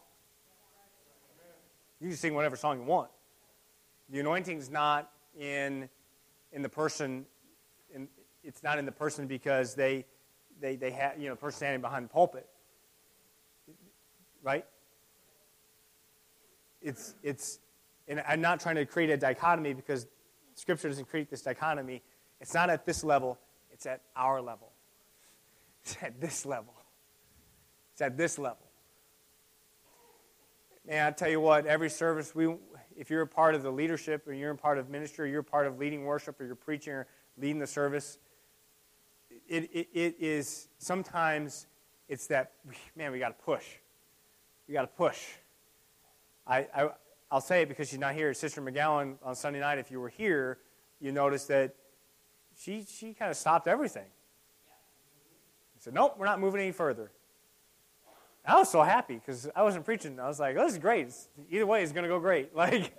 [2.01, 3.09] You can sing whatever song you want.
[4.09, 5.89] The anointing is not in
[6.51, 7.25] in the person.
[7.93, 8.07] In,
[8.43, 10.05] it's not in the person because they
[10.59, 12.47] they they have you know person standing behind the pulpit.
[14.43, 14.65] Right?
[16.86, 17.59] It's, it's,
[18.07, 20.05] and I'm not trying to create a dichotomy because
[20.53, 22.03] Scripture doesn't create this dichotomy.
[22.39, 23.39] It's not at this level,
[23.71, 24.71] it's at our level.
[25.83, 26.73] It's at this level.
[27.93, 28.57] It's at this level.
[30.88, 32.53] Man, I tell you what, every service, we,
[32.95, 35.41] if you're a part of the leadership or you're a part of ministry or you're
[35.41, 37.07] a part of leading worship or you're preaching or
[37.38, 38.19] leading the service,
[39.47, 41.65] it, it, it is sometimes
[42.07, 42.53] it's that,
[42.95, 43.65] man, we got to push.
[44.67, 45.19] We got to push.
[46.47, 46.89] I, I,
[47.31, 48.33] will say it because she's not here.
[48.33, 50.59] Sister McGowan on Sunday night, if you were here,
[50.99, 51.75] you noticed that
[52.57, 54.05] she, she kind of stopped everything.
[54.05, 57.11] I said, Nope, we're not moving any further.
[58.47, 60.19] I was so happy because I wasn't preaching.
[60.19, 61.11] I was like, oh, this is great.
[61.49, 62.51] Either way, it's going to go great.
[62.55, 62.93] Like,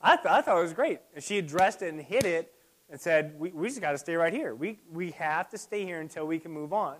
[0.00, 1.00] I, th- I thought it was great.
[1.14, 2.52] And she addressed it and hit it
[2.90, 4.54] and said, we, we just got to stay right here.
[4.54, 6.96] We, we have to stay here until we can move on.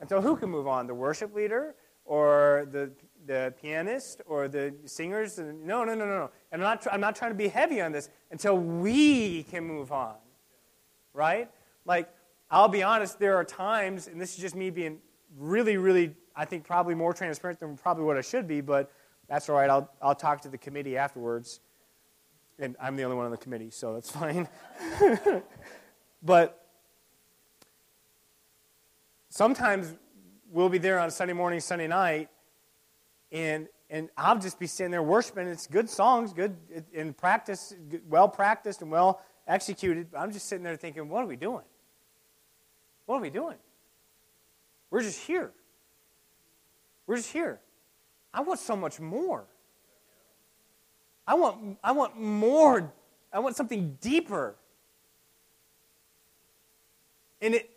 [0.00, 0.86] Until who can move on?
[0.86, 1.74] The worship leader
[2.04, 2.92] or the,
[3.26, 5.38] the pianist or the singers.
[5.38, 6.30] No, no, no, no, no.
[6.52, 9.92] And I'm not, I'm not trying to be heavy on this until we can move
[9.92, 10.16] on.
[11.12, 11.50] Right?
[11.84, 12.08] Like,
[12.50, 14.98] I'll be honest, there are times, and this is just me being
[15.38, 18.90] really, really, I think probably more transparent than probably what I should be, but
[19.28, 19.70] that's all right.
[19.70, 21.60] I'll, I'll talk to the committee afterwards.
[22.58, 24.48] And I'm the only one on the committee, so that's fine.
[26.22, 26.66] but
[29.28, 29.94] sometimes
[30.50, 32.28] we'll be there on Sunday morning, Sunday night,
[33.34, 35.46] and and I'll just be sitting there worshiping.
[35.46, 36.56] It's good songs, good
[36.92, 37.74] in practice,
[38.08, 40.08] well practiced and well executed.
[40.16, 41.64] I'm just sitting there thinking, what are we doing?
[43.04, 43.56] What are we doing?
[44.90, 45.52] We're just here.
[47.06, 47.60] We're just here.
[48.32, 49.44] I want so much more.
[51.26, 52.92] I want, I want more.
[53.32, 54.56] I want something deeper.
[57.42, 57.70] And it,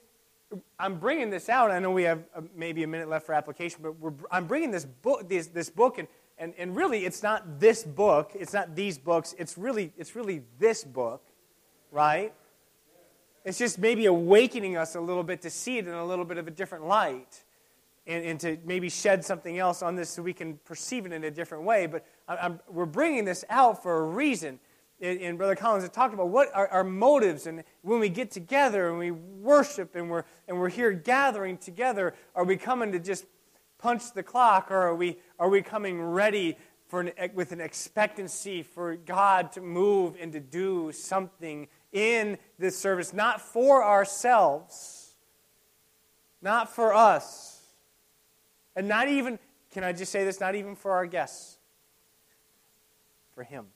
[0.79, 1.71] I'm bringing this out.
[1.71, 4.85] I know we have uh, maybe a minute left for application, but I'm bringing this
[4.85, 6.07] book, this, this book, and,
[6.37, 8.31] and, and really, it's not this book.
[8.35, 9.33] It's not these books.
[9.39, 11.23] It's really, it's really this book,
[11.91, 12.31] right?
[13.43, 16.37] It's just maybe awakening us a little bit to see it in a little bit
[16.37, 17.43] of a different light
[18.05, 21.23] and, and to maybe shed something else on this so we can perceive it in
[21.23, 21.87] a different way.
[21.87, 24.59] But I'm, we're bringing this out for a reason
[24.99, 27.45] and, Brother Collins had talked about what are our motives.
[27.45, 32.15] And when we get together and we worship and we're, and we're here gathering together,
[32.35, 33.25] are we coming to just
[33.77, 38.63] punch the clock or are we, are we coming ready for an, with an expectancy
[38.63, 45.15] for God to move and to do something in this service, not for ourselves,
[46.41, 47.61] not for us,
[48.75, 49.37] and not even,
[49.71, 51.57] can I just say this, not even for our guests,
[53.33, 53.67] for Him.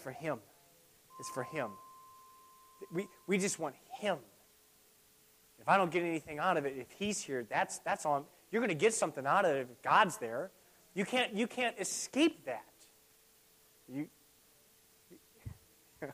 [0.00, 0.38] It's for Him.
[1.18, 1.72] It's for Him.
[2.90, 4.16] We, we just want Him.
[5.60, 8.14] If I don't get anything out of it, if He's here, that's, that's all.
[8.14, 10.50] I'm, you're going to get something out of it if God's there.
[10.94, 12.64] You can't, you can't escape that.
[13.92, 14.08] You,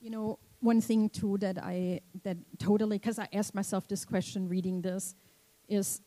[0.00, 4.48] you know, one thing too that I that totally because I asked myself this question
[4.48, 5.14] reading this
[5.68, 6.00] is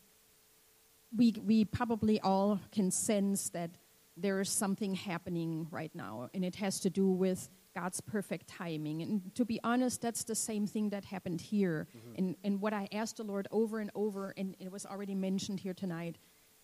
[1.16, 3.70] we we probably all can sense that
[4.16, 9.02] there is something happening right now, and it has to do with God's perfect timing.
[9.02, 11.88] And to be honest, that's the same thing that happened here.
[11.96, 12.14] Mm-hmm.
[12.18, 15.58] And, and what I asked the Lord over and over, and it was already mentioned
[15.58, 16.16] here tonight,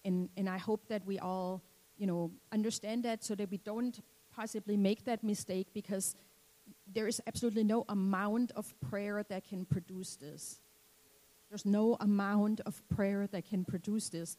[0.04, 1.62] and, and I hope that we all,
[1.98, 4.00] you know, understand that so that we don't
[4.34, 6.14] possibly make that mistake because
[6.92, 10.60] there is absolutely no amount of prayer that can produce this.
[11.48, 14.36] There's no amount of prayer that can produce this.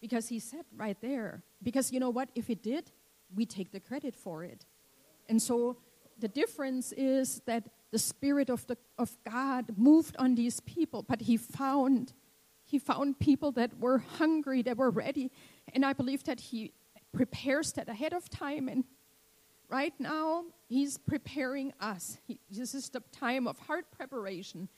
[0.00, 2.30] Because he said right there, because you know what?
[2.34, 2.90] If it did,
[3.34, 4.64] we take the credit for it.
[5.28, 5.76] And so
[6.18, 11.22] the difference is that the Spirit of, the, of God moved on these people, but
[11.22, 12.12] he found,
[12.64, 15.30] he found people that were hungry, that were ready.
[15.74, 16.72] And I believe that he
[17.12, 18.68] prepares that ahead of time.
[18.68, 18.84] And
[19.68, 22.18] right now, he's preparing us.
[22.26, 24.68] He, this is the time of heart preparation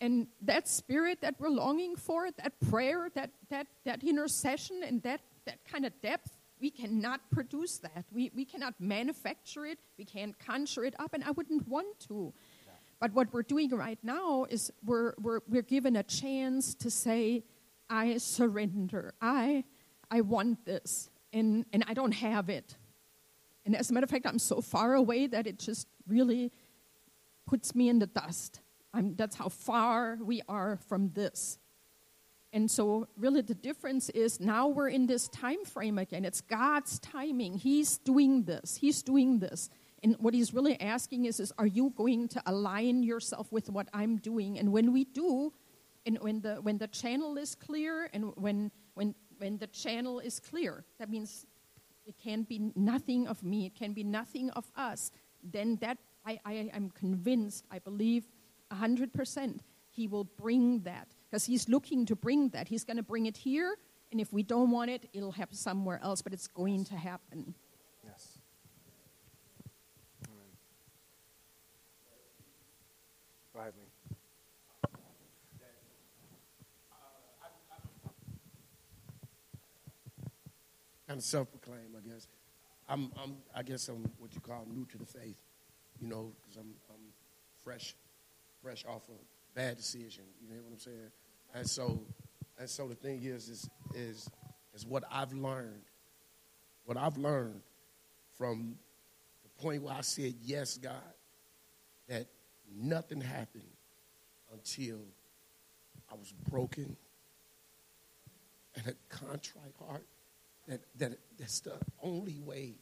[0.00, 5.20] and that spirit that we're longing for, that prayer, that, that, that intercession, and that,
[5.46, 8.04] that kind of depth, we cannot produce that.
[8.12, 9.78] We, we cannot manufacture it.
[9.98, 12.32] We can't conjure it up, and I wouldn't want to.
[12.98, 17.44] But what we're doing right now is we're, we're, we're given a chance to say,
[17.90, 19.14] I surrender.
[19.20, 19.64] I,
[20.10, 22.76] I want this, and, and I don't have it.
[23.66, 26.52] And as a matter of fact, I'm so far away that it just really
[27.46, 28.60] puts me in the dust.
[28.96, 31.58] I'm, that's how far we are from this.
[32.52, 36.24] And so, really, the difference is now we're in this time frame again.
[36.24, 37.58] It's God's timing.
[37.58, 38.76] He's doing this.
[38.76, 39.68] He's doing this.
[40.02, 43.88] And what He's really asking is, is are you going to align yourself with what
[43.92, 44.58] I'm doing?
[44.58, 45.52] And when we do,
[46.06, 50.40] and when the when the channel is clear, and when when when the channel is
[50.40, 51.44] clear, that means
[52.06, 53.66] it can be nothing of me.
[53.66, 55.10] It can be nothing of us.
[55.42, 57.66] Then that I, I am convinced.
[57.70, 58.24] I believe
[58.72, 59.60] 100%,
[59.90, 62.68] He will bring that because He's looking to bring that.
[62.68, 63.76] He's going to bring it here,
[64.10, 67.54] and if we don't want it, it'll happen somewhere else, but it's going to happen.
[68.04, 68.38] Yes.
[70.26, 70.38] Amen.
[73.52, 73.96] Go ahead, Lee.
[81.06, 82.28] kind of self-proclaimed, I guess.
[82.88, 85.40] I'm, I'm, I guess I'm what you call new to the faith,
[86.00, 87.00] you know, because I'm, I'm
[87.64, 87.94] fresh
[88.66, 90.24] fresh off a bad decision.
[90.42, 91.10] You know what I'm saying?
[91.54, 92.02] And so,
[92.58, 94.28] and so the thing is, is, is,
[94.74, 95.82] is what I've learned.
[96.84, 97.60] What I've learned
[98.36, 98.76] from
[99.44, 100.94] the point where I said yes, God,
[102.08, 102.26] that
[102.76, 103.70] nothing happened
[104.52, 104.98] until
[106.10, 106.96] I was broken
[108.74, 110.06] and a contrite heart.
[110.66, 112.74] That, that that's the only way,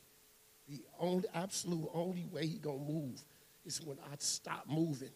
[0.66, 3.22] the only absolute only way he gonna move
[3.66, 5.10] is when I stop moving.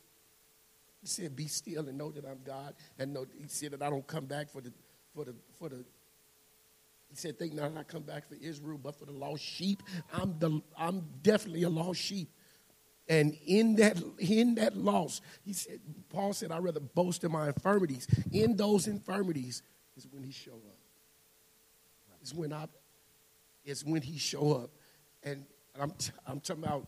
[1.01, 3.91] He said, "Be still and know that I'm God." And know he said that I
[3.91, 4.73] don't come back for the
[5.15, 5.85] for the for the.
[7.09, 9.83] He said, "Think not I come back for Israel, but for the lost sheep."
[10.13, 12.29] I'm the I'm definitely a lost sheep.
[13.09, 15.81] And in that, in that loss, he said,
[16.11, 18.07] Paul said, I'd rather boast in my infirmities.
[18.33, 19.63] In those infirmities
[19.97, 20.79] is when he show up.
[22.23, 22.67] Is when I,
[23.65, 24.71] is when he show up.
[25.23, 25.47] And
[25.81, 26.87] I'm, t- I'm talking about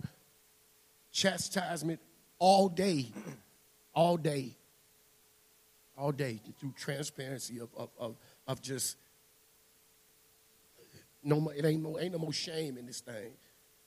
[1.10, 2.00] chastisement
[2.38, 3.06] all day,
[3.94, 4.56] all day,
[5.96, 8.16] all day through transparency of, of, of,
[8.46, 8.96] of just,
[11.22, 13.32] no it ain't no, ain't no more shame in this thing.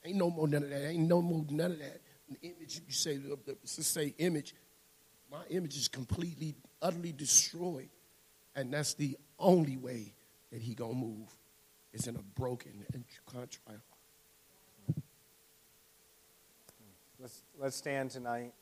[0.06, 0.86] Ain't no more none of that.
[0.86, 2.02] Ain't no more none of that
[2.42, 3.20] image, you say,
[3.66, 4.56] say image,
[5.32, 7.90] my image is completely, utterly destroyed.
[8.56, 10.14] And that's the only way
[10.52, 11.28] that he gonna move
[11.92, 13.80] is in a broken and contrite heart.
[17.20, 18.54] Let's, let's stand tonight.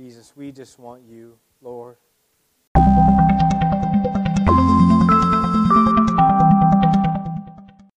[0.00, 1.98] Jesus, we just want you, Lord.